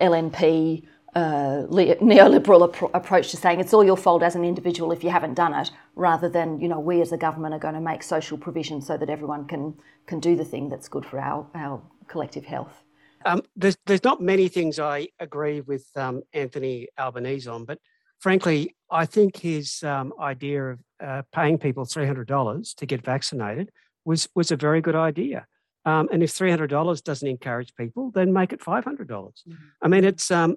[0.00, 5.02] LNP uh, neoliberal ap- approach to saying it's all your fault as an individual if
[5.02, 7.80] you haven't done it, rather than you know we as a government are going to
[7.80, 9.74] make social provision so that everyone can
[10.06, 12.84] can do the thing that's good for our our collective health.
[13.24, 17.78] Um, there's there's not many things I agree with um, Anthony Albanese on, but
[18.20, 23.04] frankly, I think his um, idea of uh, paying people three hundred dollars to get
[23.04, 23.70] vaccinated
[24.04, 25.46] was was a very good idea.
[25.88, 29.42] Um, and if three hundred dollars doesn't encourage people, then make it five hundred dollars.
[29.48, 29.64] Mm-hmm.
[29.80, 30.56] I mean, it's um,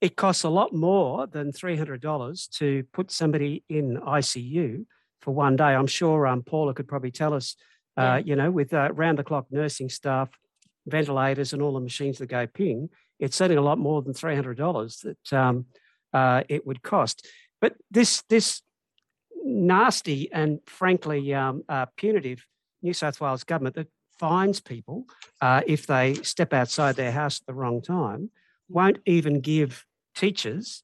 [0.00, 4.84] it costs a lot more than three hundred dollars to put somebody in ICU
[5.20, 5.72] for one day.
[5.78, 7.56] I'm sure um, Paula could probably tell us.
[7.96, 8.18] Uh, yeah.
[8.18, 10.28] You know, with uh, round the clock nursing staff,
[10.86, 14.34] ventilators and all the machines that go ping, it's certainly a lot more than three
[14.34, 15.66] hundred dollars that um,
[16.12, 17.28] uh, it would cost.
[17.60, 18.62] But this this
[19.44, 22.44] nasty and frankly um, uh, punitive
[22.82, 23.88] New South Wales government that
[24.18, 25.04] fines people
[25.40, 28.30] uh, if they step outside their house at the wrong time
[28.68, 29.84] won't even give
[30.14, 30.82] teachers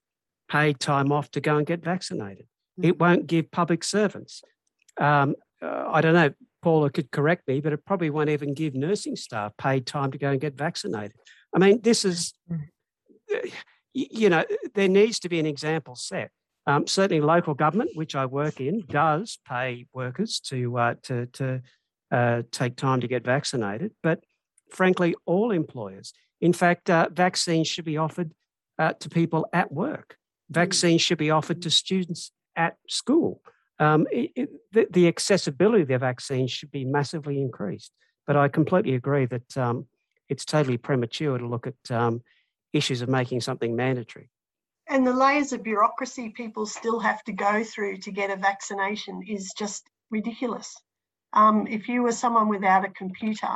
[0.48, 2.46] paid time off to go and get vaccinated.
[2.82, 2.98] It mm.
[2.98, 4.42] won't give public servants.
[4.98, 6.30] Um, uh, I don't know,
[6.62, 10.18] Paula could correct me, but it probably won't even give nursing staff paid time to
[10.18, 11.16] go and get vaccinated.
[11.54, 12.60] I mean, this is, mm.
[13.34, 13.48] uh,
[13.92, 16.30] you know, there needs to be an example set.
[16.66, 21.62] Um, certainly, local government, which I work in, does pay workers to uh, to to
[22.10, 23.92] uh, take time to get vaccinated.
[24.02, 24.24] But
[24.70, 28.32] frankly, all employers, in fact, uh, vaccines should be offered
[28.78, 30.16] uh, to people at work.
[30.50, 30.54] Mm.
[30.54, 33.42] Vaccines should be offered to students at school
[33.80, 37.92] um, it, it, the, the, accessibility of the vaccines should be massively increased.
[38.26, 39.86] But I completely agree that um,
[40.28, 42.22] it's totally premature to look at um,
[42.74, 44.28] issues of making something mandatory.
[44.86, 49.22] And the layers of bureaucracy people still have to go through to get a vaccination
[49.26, 50.76] is just ridiculous.
[51.32, 53.48] Um, if you were someone without a computer,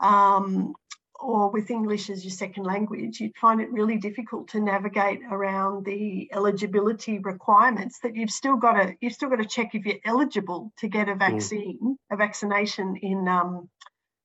[0.00, 0.74] um,
[1.20, 5.84] or with English as your second language, you'd find it really difficult to navigate around
[5.84, 9.96] the eligibility requirements that you've still got to you've still got to check if you're
[10.04, 11.18] eligible to get a mm.
[11.18, 11.94] vaccine, mm.
[12.10, 13.68] a vaccination in um,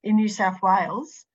[0.04, 1.26] in New South Wales,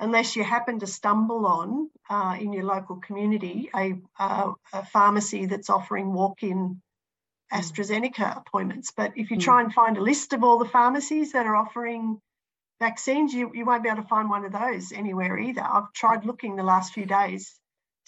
[0.00, 5.46] unless you happen to stumble on uh, in your local community a, uh, a pharmacy
[5.46, 6.80] that's offering walk-in.
[7.52, 8.92] AstraZeneca appointments.
[8.96, 9.42] But if you mm.
[9.42, 12.20] try and find a list of all the pharmacies that are offering
[12.80, 15.62] vaccines, you, you won't be able to find one of those anywhere either.
[15.62, 17.54] I've tried looking the last few days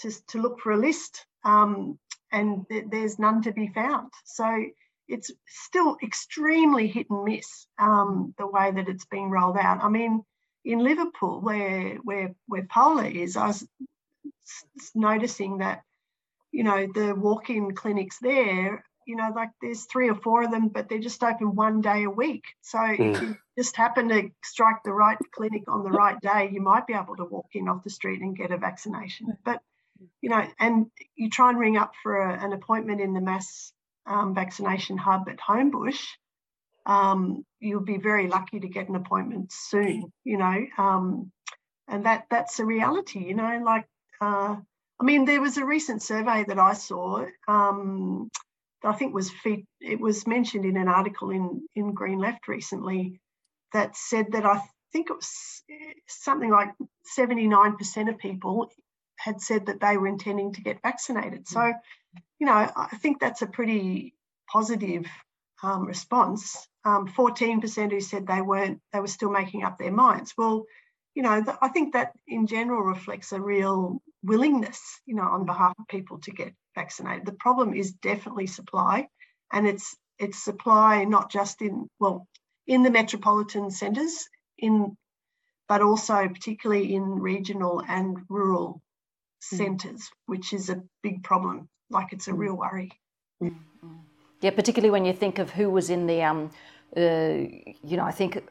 [0.00, 1.98] to, to look for a list um,
[2.32, 4.10] and th- there's none to be found.
[4.24, 4.64] So
[5.08, 9.82] it's still extremely hit and miss um, the way that it's being rolled out.
[9.82, 10.22] I mean,
[10.64, 13.66] in Liverpool, where where where Paula is, I was
[14.94, 15.82] noticing that
[16.52, 20.68] you know the walk-in clinics there you know, like there's three or four of them,
[20.68, 22.44] but they're just open one day a week.
[22.60, 23.14] So mm.
[23.14, 26.86] if you just happen to strike the right clinic on the right day, you might
[26.86, 29.36] be able to walk in off the street and get a vaccination.
[29.46, 29.62] But,
[30.20, 33.72] you know, and you try and ring up for a, an appointment in the mass
[34.06, 36.04] um, vaccination hub at Homebush,
[36.84, 40.66] um, you'll be very lucky to get an appointment soon, you know.
[40.76, 41.32] Um,
[41.88, 43.86] and that that's a reality, you know, like
[44.20, 44.56] uh,
[45.00, 48.30] I mean, there was a recent survey that I saw um,
[48.84, 49.32] I think was
[49.80, 53.20] it was mentioned in an article in in Green Left recently
[53.72, 54.62] that said that I
[54.92, 55.62] think it was
[56.06, 56.70] something like
[57.18, 58.70] 79% of people
[59.16, 61.48] had said that they were intending to get vaccinated.
[61.48, 61.74] So,
[62.38, 64.14] you know, I think that's a pretty
[64.50, 65.06] positive
[65.62, 66.66] um, response.
[66.84, 70.32] Um, 14% who said they weren't, they were still making up their minds.
[70.38, 70.64] Well,
[71.14, 75.74] you know, I think that in general reflects a real willingness, you know, on behalf
[75.78, 77.26] of people to get vaccinated.
[77.26, 79.08] The problem is definitely supply,
[79.52, 82.26] and it's it's supply not just in well
[82.66, 84.96] in the metropolitan centres in
[85.68, 88.80] but also particularly in regional and rural
[89.40, 91.68] centres, which is a big problem.
[91.90, 92.90] Like it's a real worry.
[94.40, 96.50] Yeah, particularly when you think of who was in the, um,
[96.96, 97.00] uh,
[97.82, 98.42] you know, I think,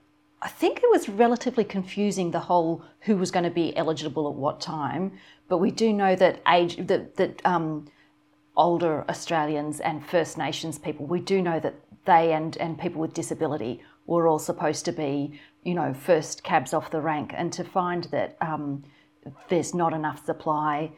[0.41, 4.35] I think it was relatively confusing the whole who was going to be eligible at
[4.35, 5.13] what time.
[5.47, 7.87] But we do know that age that that um,
[8.55, 11.75] older Australians and First Nations people, we do know that
[12.05, 16.73] they and and people with disability were all supposed to be, you know, first cabs
[16.73, 18.83] off the rank, and to find that um,
[19.49, 20.91] there's not enough supply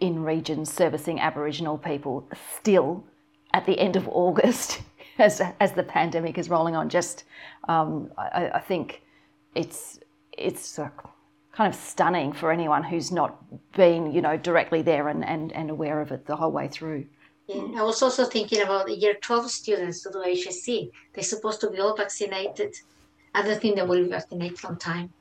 [0.00, 2.28] in regions servicing Aboriginal people
[2.58, 3.04] still
[3.52, 4.82] at the end of August
[5.18, 6.88] as, as the pandemic is rolling on.
[6.88, 7.24] Just,
[7.68, 9.02] um, I, I, think
[9.54, 9.98] it's
[10.36, 10.78] it's
[11.52, 13.36] kind of stunning for anyone who's not
[13.72, 17.06] been, you know, directly there and, and, and aware of it the whole way through.
[17.46, 20.90] Yeah, I was also thinking about the year 12 students to do HSC.
[21.12, 22.74] They're supposed to be all vaccinated.
[23.34, 25.12] I don't think they will vaccinate on time.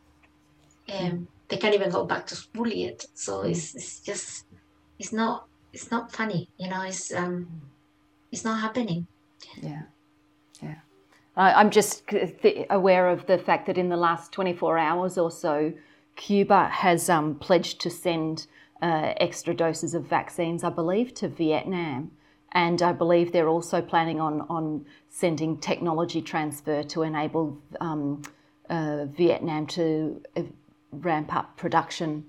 [0.91, 3.05] Um, they can't even go back to school yet.
[3.13, 4.45] So it's, it's just,
[4.97, 7.47] it's not, it's not funny, you know, it's, um,
[8.31, 9.07] it's not happening.
[9.61, 9.81] Yeah,
[10.61, 10.75] yeah.
[11.35, 12.03] I'm just
[12.69, 15.73] aware of the fact that in the last 24 hours or so,
[16.15, 18.45] Cuba has um, pledged to send
[18.83, 22.11] uh, extra doses of vaccines, I believe, to Vietnam.
[22.51, 28.21] And I believe they're also planning on, on sending technology transfer to enable um,
[28.69, 30.43] uh, Vietnam to uh,
[30.91, 32.25] ramp up production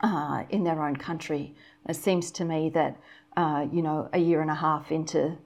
[0.00, 1.54] uh, in their own country.
[1.86, 2.96] It seems to me that
[3.36, 5.36] uh, you know, a year and a half into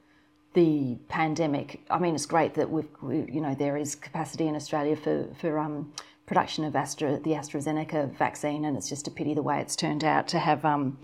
[0.55, 1.81] the pandemic.
[1.91, 5.29] I mean, it's great that we've, we, you know, there is capacity in Australia for
[5.41, 5.93] for um,
[6.27, 10.05] production of Astra, the AstraZeneca vaccine, and it's just a pity the way it's turned
[10.05, 10.99] out to have um,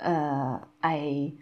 [0.00, 1.32] uh, a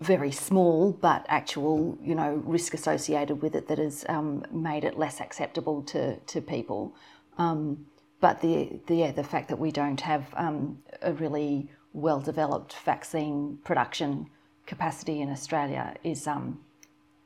[0.00, 4.98] very small but actual, you know, risk associated with it that has um, made it
[4.98, 6.94] less acceptable to to people.
[7.38, 7.86] Um,
[8.20, 12.74] but the, the yeah, the fact that we don't have um, a really well developed
[12.84, 14.28] vaccine production
[14.66, 16.60] capacity in Australia is, um,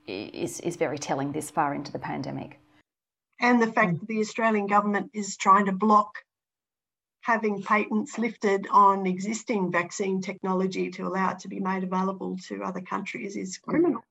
[0.07, 2.61] is, is very telling this far into the pandemic.
[3.41, 3.99] And the fact hmm.
[3.99, 6.19] that the Australian government is trying to block
[7.23, 12.63] having patents lifted on existing vaccine technology to allow it to be made available to
[12.63, 13.71] other countries is hmm.
[13.71, 14.05] criminal.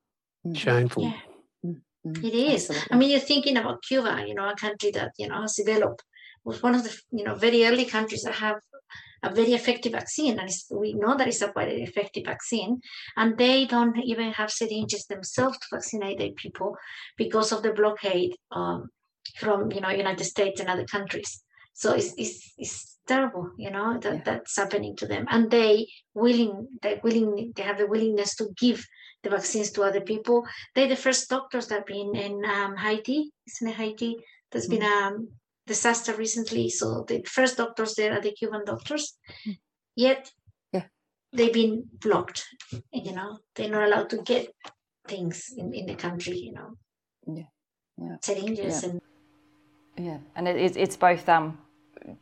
[0.46, 0.56] Mm.
[0.56, 1.02] Shameful.
[1.04, 1.20] Yeah.
[1.62, 2.24] Hmm.
[2.24, 2.68] It is.
[2.68, 2.88] Absolutely.
[2.90, 6.02] I mean, you're thinking about Cuba, you know, a country that, you know, has developed,
[6.44, 8.60] was one of the, you know, very early countries that have
[9.22, 12.80] a very effective vaccine, and we know that it's a quite effective vaccine,
[13.16, 16.76] and they don't even have syringes themselves to vaccinate their people
[17.16, 18.88] because of the blockade um,
[19.36, 21.42] from you know United States and other countries.
[21.72, 24.22] So it's it's, it's terrible, you know that yeah.
[24.24, 28.84] that's happening to them, and they willing they willing they have the willingness to give
[29.22, 30.46] the vaccines to other people.
[30.74, 34.16] They're the first doctors that have been in um, Haiti, isn't it Haiti?
[34.52, 34.80] There's mm-hmm.
[34.80, 35.28] been um,
[35.66, 36.68] disaster recently.
[36.68, 39.16] So the first doctors there are the Cuban doctors.
[39.96, 40.30] Yet
[40.72, 40.84] yeah.
[41.32, 42.44] they've been blocked.
[42.92, 44.48] You know, they're not allowed to get
[45.08, 46.76] things in, in the country, you know.
[47.26, 47.44] Yeah.
[47.96, 48.16] Yeah.
[48.22, 48.88] Syringes yeah.
[48.90, 49.00] and
[49.96, 50.18] yeah.
[50.34, 51.58] And it, it's both um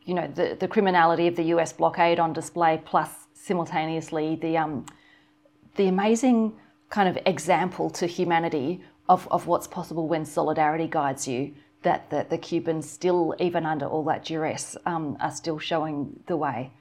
[0.04, 4.86] you know, the, the criminality of the US blockade on display plus simultaneously the um
[5.76, 6.52] the amazing
[6.90, 12.26] kind of example to humanity of, of what's possible when solidarity guides you that the,
[12.28, 16.72] the Cubans still, even under all that duress, um, are still showing the way.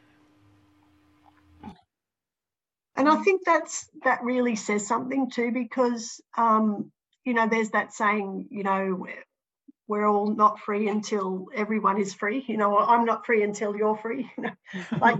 [2.95, 6.91] And I think that's that really says something too, because um,
[7.23, 9.07] you know, there's that saying, you know,
[9.87, 12.43] we're all not free until everyone is free.
[12.47, 14.31] You know, I'm not free until you're free.
[14.37, 15.17] You know, like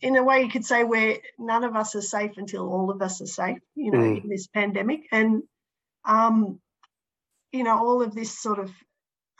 [0.00, 3.00] in a way, you could say we're none of us are safe until all of
[3.02, 3.58] us are safe.
[3.74, 4.22] You know, mm.
[4.22, 5.42] in this pandemic, and
[6.04, 6.60] um,
[7.52, 8.70] you know, all of this sort of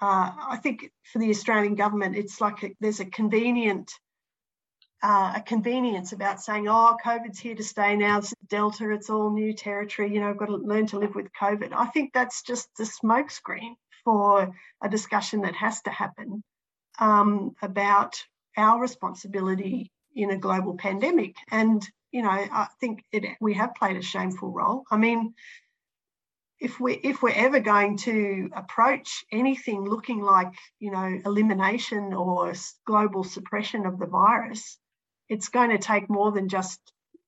[0.01, 3.91] uh, I think for the Australian government, it's like a, there's a convenient
[5.03, 8.19] uh, a convenience about saying, oh, COVID's here to stay now.
[8.19, 10.15] It's Delta, it's all new territory.
[10.15, 11.75] You know, I've got to learn to live with COVID.
[11.75, 16.43] I think that's just the smokescreen for a discussion that has to happen
[16.99, 18.17] um, about
[18.57, 21.37] our responsibility in a global pandemic.
[21.51, 24.85] And you know, I think it, we have played a shameful role.
[24.89, 25.35] I mean,
[26.61, 32.53] if we if we're ever going to approach anything looking like you know elimination or
[32.87, 34.79] global suppression of the virus
[35.29, 36.81] it's going to take more than just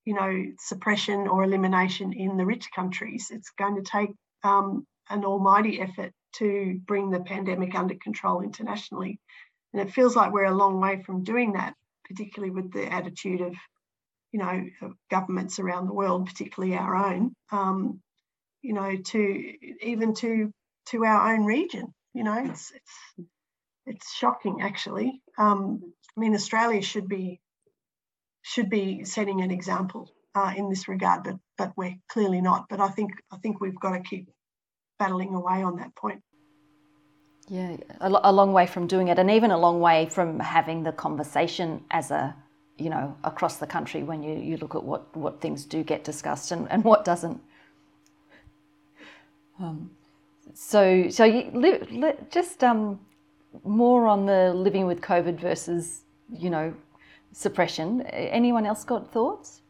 [0.04, 3.28] you know suppression or elimination in the rich countries.
[3.30, 4.10] It's going to take
[4.42, 9.18] um, an almighty effort to bring the pandemic under control internationally.
[9.72, 11.74] And it feels like we're a long way from doing that
[12.08, 13.54] particularly with the attitude of
[14.32, 14.64] you know
[15.10, 17.34] governments around the world particularly our own.
[17.50, 18.00] Um,
[18.66, 20.52] you know, to even to
[20.86, 21.94] to our own region.
[22.14, 23.28] You know, it's it's
[23.86, 25.22] it's shocking actually.
[25.38, 25.80] Um,
[26.16, 27.40] I mean, Australia should be
[28.42, 32.66] should be setting an example uh, in this regard, but but we're clearly not.
[32.68, 34.28] But I think I think we've got to keep
[34.98, 36.22] battling away on that point.
[37.48, 40.82] Yeah, a, a long way from doing it, and even a long way from having
[40.82, 42.34] the conversation as a
[42.78, 46.02] you know across the country when you, you look at what, what things do get
[46.02, 47.40] discussed and, and what doesn't.
[49.58, 49.90] Um,
[50.54, 53.00] so so you li- li- just um,
[53.64, 56.02] more on the living with COVID versus
[56.32, 56.74] you know
[57.32, 58.02] suppression.
[58.02, 59.62] Anyone else got thoughts?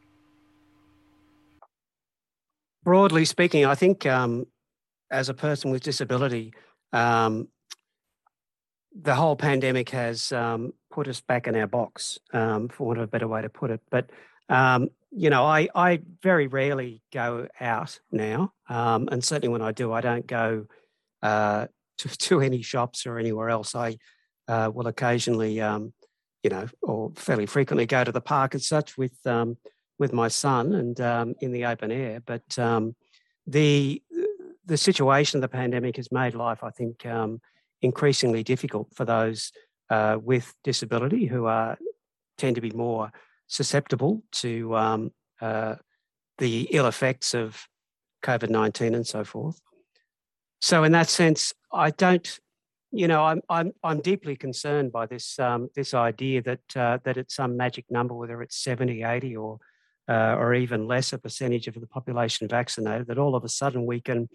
[2.84, 4.46] Broadly speaking, I think um,
[5.10, 6.52] as a person with disability,
[6.92, 7.48] um,
[9.02, 13.04] the whole pandemic has um, put us back in our box, um, for want of
[13.04, 13.80] a better way to put it.
[13.90, 14.10] But
[14.48, 19.72] um, you know, I I very rarely go out now, um, and certainly when I
[19.72, 20.66] do, I don't go
[21.22, 21.66] uh,
[21.98, 23.74] to, to any shops or anywhere else.
[23.74, 23.98] I
[24.48, 25.92] uh, will occasionally, um,
[26.42, 29.56] you know, or fairly frequently go to the park and such with um,
[29.98, 32.20] with my son and um, in the open air.
[32.24, 32.94] But um,
[33.46, 34.02] the
[34.66, 37.40] the situation of the pandemic has made life, I think, um,
[37.82, 39.52] increasingly difficult for those
[39.90, 41.78] uh, with disability who are
[42.36, 43.12] tend to be more
[43.46, 45.76] susceptible to um, uh,
[46.38, 47.66] the ill effects of
[48.24, 49.60] COVID nineteen and so forth.
[50.60, 52.38] So, in that sense, I don't
[52.92, 57.16] you know, I'm I'm I'm deeply concerned by this um, this idea that uh, that
[57.16, 59.58] it's some magic number, whether it's 70, 80 or
[60.08, 63.86] uh, or even less a percentage of the population vaccinated, that all of a sudden
[63.86, 64.28] we can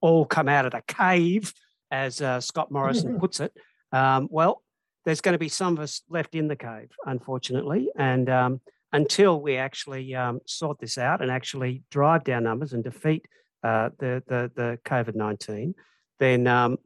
[0.00, 1.52] all come out of the cave,
[1.90, 3.52] as uh, Scott Morrison puts it.
[3.92, 4.62] Um, well,
[5.04, 8.60] there's going to be some of us left in the cave, unfortunately, and um,
[8.92, 13.26] until we actually um, sort this out and actually drive down numbers and defeat
[13.62, 15.74] uh, the the the COVID nineteen,
[16.18, 16.78] then um,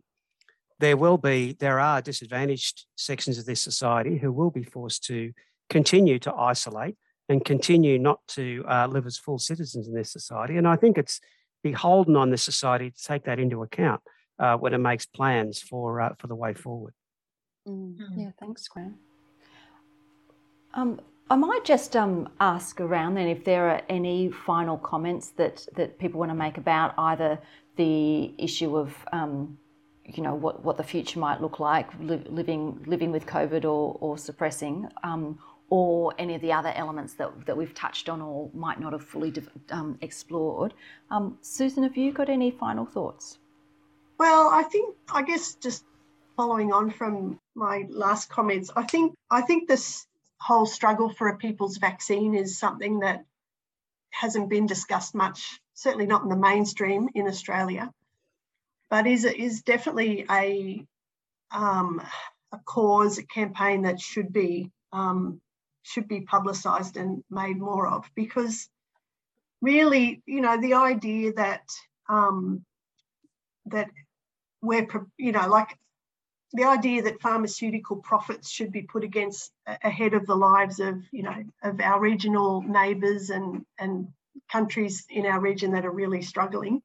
[0.78, 5.32] there will be, there are disadvantaged sections of this society who will be forced to
[5.70, 6.96] continue to isolate
[7.28, 10.56] and continue not to uh, live as full citizens in this society.
[10.56, 11.20] And I think it's
[11.62, 14.02] beholden on the society to take that into account
[14.38, 16.94] uh, when it makes plans for uh, for the way forward.
[17.66, 17.96] Mm.
[18.16, 18.96] Yeah, thanks, Graham.
[20.74, 25.66] Um, I might just um, ask around then if there are any final comments that
[25.74, 27.38] that people want to make about either
[27.76, 29.58] the issue of um,
[30.04, 33.96] you know what, what the future might look like li- living living with COVID or,
[34.00, 35.38] or suppressing um,
[35.68, 39.02] or any of the other elements that, that we've touched on or might not have
[39.02, 39.34] fully
[39.70, 40.74] um, explored.
[41.10, 43.38] Um, Susan, have you got any final thoughts?
[44.18, 45.84] Well, I think I guess just
[46.36, 50.06] following on from my last comments, I think I think this
[50.40, 53.24] whole struggle for a people's vaccine is something that
[54.10, 57.90] hasn't been discussed much, certainly not in the mainstream in Australia
[58.88, 60.84] but is is definitely a
[61.50, 62.02] um,
[62.52, 65.40] a cause, a campaign that should be um,
[65.82, 68.68] should be publicised and made more of because
[69.60, 71.62] really, you know, the idea that
[72.08, 72.64] um,
[73.66, 73.90] that
[74.62, 74.86] we're
[75.18, 75.76] you know like
[76.56, 79.52] the idea that pharmaceutical profits should be put against
[79.82, 84.08] ahead of the lives of you know of our regional neighbours and and
[84.50, 86.82] countries in our region that are really struggling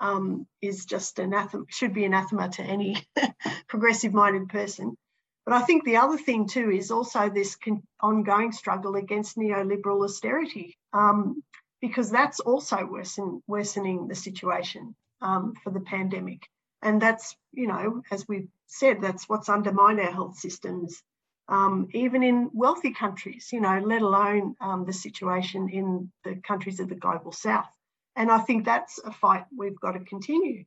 [0.00, 2.96] um, is just anathema, should be anathema to any
[3.68, 4.96] progressive minded person.
[5.44, 7.56] But I think the other thing too is also this
[8.00, 11.42] ongoing struggle against neoliberal austerity, um,
[11.80, 16.48] because that's also worsen, worsening the situation um, for the pandemic.
[16.82, 21.02] And that's, you know, as we've said, that's what's undermined our health systems,
[21.48, 26.80] um, even in wealthy countries, you know, let alone um, the situation in the countries
[26.80, 27.70] of the global south.
[28.16, 30.64] And I think that's a fight we've got to continue.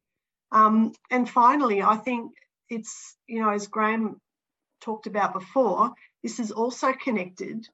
[0.51, 2.31] Um, and finally, I think
[2.69, 4.21] it's, you know, as Graham
[4.81, 5.93] talked about before,
[6.23, 7.67] this is also connected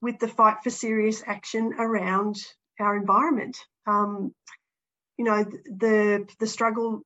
[0.00, 2.36] with the fight for serious action around
[2.80, 3.56] our environment.
[3.86, 4.34] Um,
[5.16, 7.02] you know, the, the struggle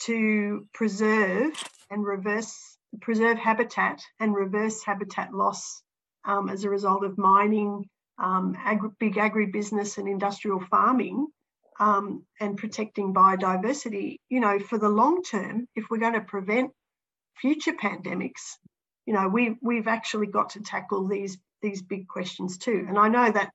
[0.00, 1.52] to preserve
[1.92, 5.82] and reverse, preserve habitat and reverse habitat loss
[6.24, 7.84] um, as a result of mining,
[8.18, 11.26] um, agri- big agribusiness and industrial farming
[11.80, 16.70] um, and protecting biodiversity, you know, for the long term, if we're going to prevent
[17.40, 18.56] future pandemics,
[19.06, 22.84] you know, we we've actually got to tackle these these big questions too.
[22.88, 23.50] And I know that,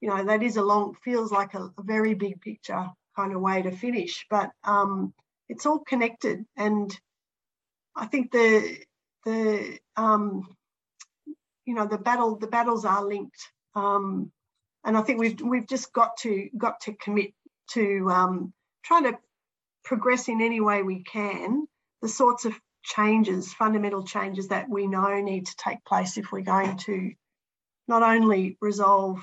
[0.00, 2.86] you know, that is a long feels like a, a very big picture
[3.16, 5.12] kind of way to finish, but um,
[5.48, 6.44] it's all connected.
[6.56, 6.96] And
[7.96, 8.78] I think the
[9.24, 10.48] the um,
[11.64, 13.40] you know the battle the battles are linked.
[13.74, 14.32] Um,
[14.84, 17.32] and I think we've we've just got to got to commit
[17.72, 18.52] to um,
[18.84, 19.18] trying to
[19.84, 21.66] progress in any way we can
[22.02, 26.40] the sorts of changes, fundamental changes that we know need to take place if we're
[26.40, 27.12] going to
[27.86, 29.22] not only resolve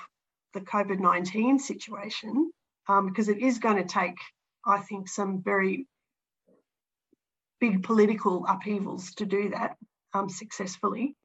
[0.53, 2.51] the COVID 19 situation,
[2.87, 4.17] um, because it is going to take,
[4.65, 5.87] I think, some very
[7.59, 9.77] big political upheavals to do that
[10.13, 11.15] um, successfully,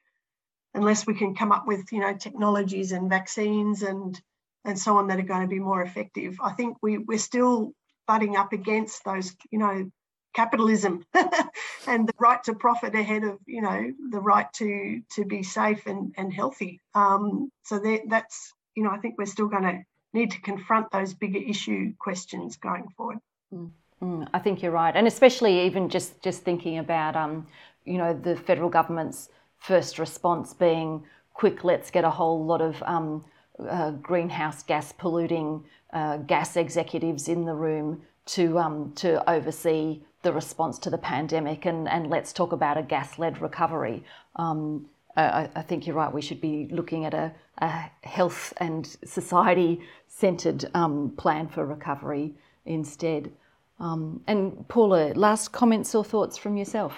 [0.75, 4.21] unless we can come up with, you know, technologies and vaccines and
[4.65, 6.37] and so on that are going to be more effective.
[6.41, 7.73] I think we, we're still
[8.07, 9.91] butting up against those, you know,
[10.35, 11.05] capitalism
[11.87, 15.87] and the right to profit ahead of you know the right to to be safe
[15.87, 16.81] and and healthy.
[16.95, 21.15] Um, so that's you know i think we're still going to need to confront those
[21.15, 23.19] bigger issue questions going forward.
[23.53, 23.71] Mm,
[24.03, 27.47] mm, i think you're right and especially even just just thinking about um,
[27.85, 29.29] you know the federal government's
[29.59, 31.03] first response being
[31.35, 33.25] quick let's get a whole lot of um,
[33.69, 40.33] uh, greenhouse gas polluting uh, gas executives in the room to um, to oversee the
[40.33, 44.05] response to the pandemic and, and let's talk about a gas led recovery.
[44.37, 48.87] Um, I, I, think you're right, we should be looking at a, a health and
[49.05, 52.35] society centred um, plan for recovery
[52.65, 53.31] instead.
[53.79, 56.95] Um, and Paula, last comments or thoughts from yourself?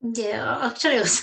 [0.00, 1.20] Yeah, actually, I was,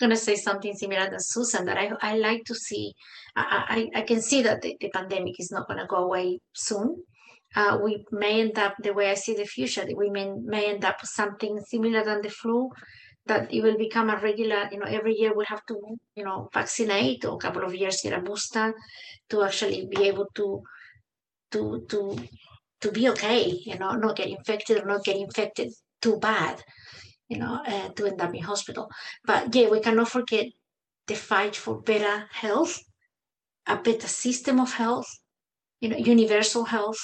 [0.00, 2.92] going to say something similar to Susan that I, I like to see.
[3.36, 6.40] I, I, I can see that the, the pandemic is not going to go away
[6.54, 6.96] soon
[7.56, 9.86] uh, we may end up the way I see the future.
[9.96, 12.70] We may, may end up with something similar than the flu,
[13.26, 14.68] that it will become a regular.
[14.70, 18.02] You know, every year we'll have to you know vaccinate, or a couple of years
[18.02, 18.74] get a booster
[19.30, 20.62] to actually be able to
[21.52, 22.18] to to
[22.86, 23.60] to be okay.
[23.64, 26.62] You know, not get infected or not get infected too bad.
[27.28, 28.88] You know, uh, to end up in hospital.
[29.24, 30.46] But yeah, we cannot forget
[31.08, 32.78] the fight for better health,
[33.66, 35.08] a better system of health.
[35.80, 37.02] You know, universal health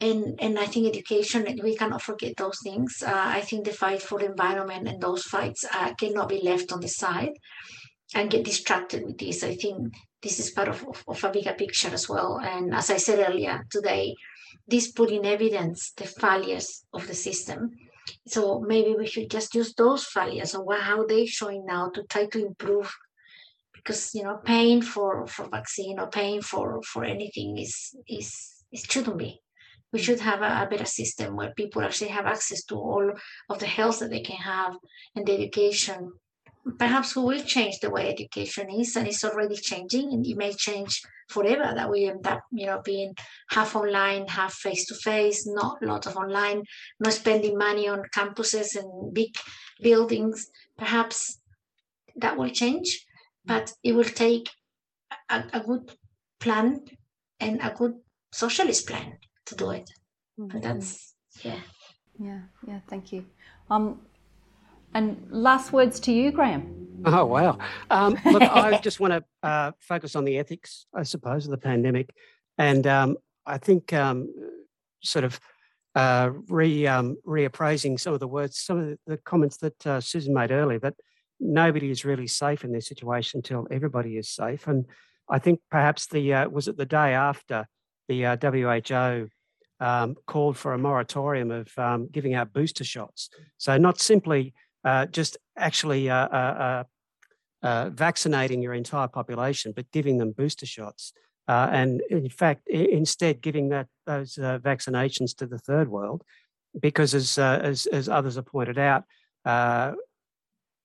[0.00, 3.02] and and I think education we cannot forget those things.
[3.06, 6.72] Uh, I think the fight for the environment and those fights uh, cannot be left
[6.72, 7.34] on the side
[8.14, 9.44] and get distracted with this.
[9.44, 12.40] I think this is part of, of, of a bigger picture as well.
[12.42, 14.14] And as I said earlier today,
[14.66, 17.70] this put in evidence the failures of the system.
[18.26, 22.26] So maybe we should just use those failures and how they showing now to try
[22.26, 22.92] to improve
[23.72, 28.90] because you know paying for for vaccine or paying for for anything is is it
[28.90, 29.40] shouldn't be
[29.92, 33.12] we should have a, a, better system where people actually have access to all
[33.50, 34.74] of the health that they can have
[35.14, 36.12] and the education.
[36.78, 40.52] Perhaps we will change the way education is, and it's already changing, and it may
[40.52, 41.72] change forever.
[41.74, 43.14] That we end up, you know, being
[43.50, 46.62] half online, half face to face, not a lot of online,
[47.00, 49.34] not spending money on campuses and big
[49.82, 50.46] buildings.
[50.78, 51.40] Perhaps
[52.16, 53.06] that will change,
[53.44, 54.48] but it will take
[55.28, 55.92] a, a good
[56.38, 56.84] plan
[57.40, 57.94] and a good
[58.32, 59.90] socialist plan to do it.
[60.38, 60.60] Mm-hmm.
[60.60, 61.60] that's yeah.
[62.18, 62.80] Yeah, yeah.
[62.88, 63.24] Thank you.
[63.70, 64.00] Um,
[64.94, 66.82] and last words to you, Graham.
[67.04, 67.58] Oh wow!
[67.90, 71.58] Um, look, I just want to uh, focus on the ethics, I suppose, of the
[71.58, 72.14] pandemic,
[72.58, 74.32] and um, I think um,
[75.02, 75.40] sort of
[75.94, 80.32] uh, re um, reappraising some of the words, some of the comments that uh, Susan
[80.32, 80.94] made earlier that
[81.40, 84.86] nobody is really safe in this situation until everybody is safe, and
[85.28, 87.66] I think perhaps the uh, was it the day after
[88.08, 89.28] the uh, WHO
[89.80, 93.30] um, called for a moratorium of um, giving out booster shots.
[93.58, 94.54] So not simply
[94.84, 96.84] uh, just actually uh, uh,
[97.62, 101.12] uh, uh vaccinating your entire population, but giving them booster shots.
[101.48, 106.22] Uh, and in fact, instead giving that those vaccinations to the third world,
[106.78, 109.04] because as as, as others have pointed out,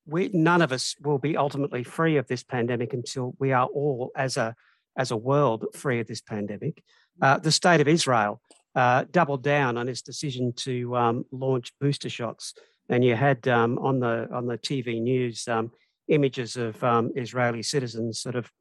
[0.05, 4.11] we none of us will be ultimately free of this pandemic until we are all
[4.15, 4.55] as a
[4.97, 6.83] as a world free of this pandemic.
[7.19, 8.41] the state of Israel
[8.77, 12.53] uh, doubled down on its decision to um, launch booster shots.
[12.89, 15.71] And you had um, on the on the TV news um,
[16.07, 18.51] images of um, Israeli citizens sort of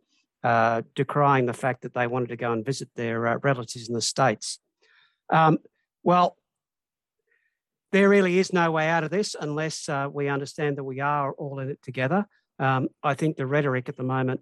[0.42, 3.94] uh, decrying the fact that they wanted to go and visit their uh, relatives in
[3.94, 4.58] the states.
[5.30, 5.58] Um,
[6.02, 6.36] well,
[7.92, 11.32] there really is no way out of this unless uh, we understand that we are
[11.32, 12.26] all in it together.
[12.58, 14.40] Um, I think the rhetoric at the moment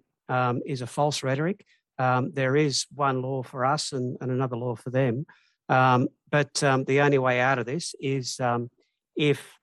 [0.65, 1.65] is a false rhetoric.
[1.97, 5.25] there is one law for us and, and another law for them.
[5.69, 8.69] Um, but um, the only way out of this is um,
[9.15, 9.57] if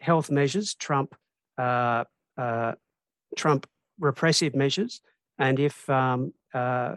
[0.00, 1.14] health measures trump
[1.58, 2.04] uh,
[2.38, 2.72] uh,
[3.36, 3.66] trump
[3.98, 5.00] repressive measures,
[5.38, 6.96] and if um, uh,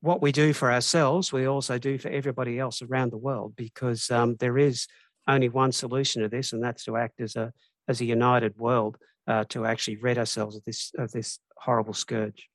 [0.00, 4.10] what we do for ourselves, we also do for everybody else around the world, because
[4.10, 4.86] um, there is
[5.26, 7.52] only one solution to this, and that's to act as a
[7.88, 8.96] as a united world
[9.26, 12.48] uh, to actually rid ourselves of this of this horrible scourge.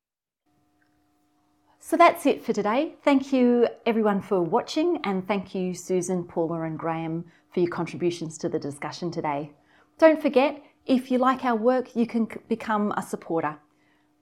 [1.85, 2.95] So that's it for today.
[3.03, 8.37] Thank you everyone for watching and thank you Susan, Paula and Graham for your contributions
[8.37, 9.51] to the discussion today.
[9.97, 13.57] Don't forget, if you like our work, you can become a supporter.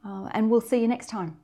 [0.04, 1.38] Uh, and we'll see you next time.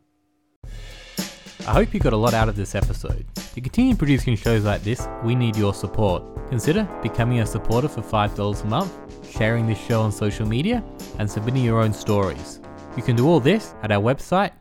[1.67, 3.23] I hope you got a lot out of this episode.
[3.53, 6.23] To continue producing shows like this, we need your support.
[6.49, 8.91] Consider becoming a supporter for $5 a month,
[9.31, 10.83] sharing this show on social media,
[11.19, 12.59] and submitting your own stories.
[12.97, 14.51] You can do all this at our website,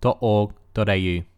[0.00, 1.29] greenleft.org.au.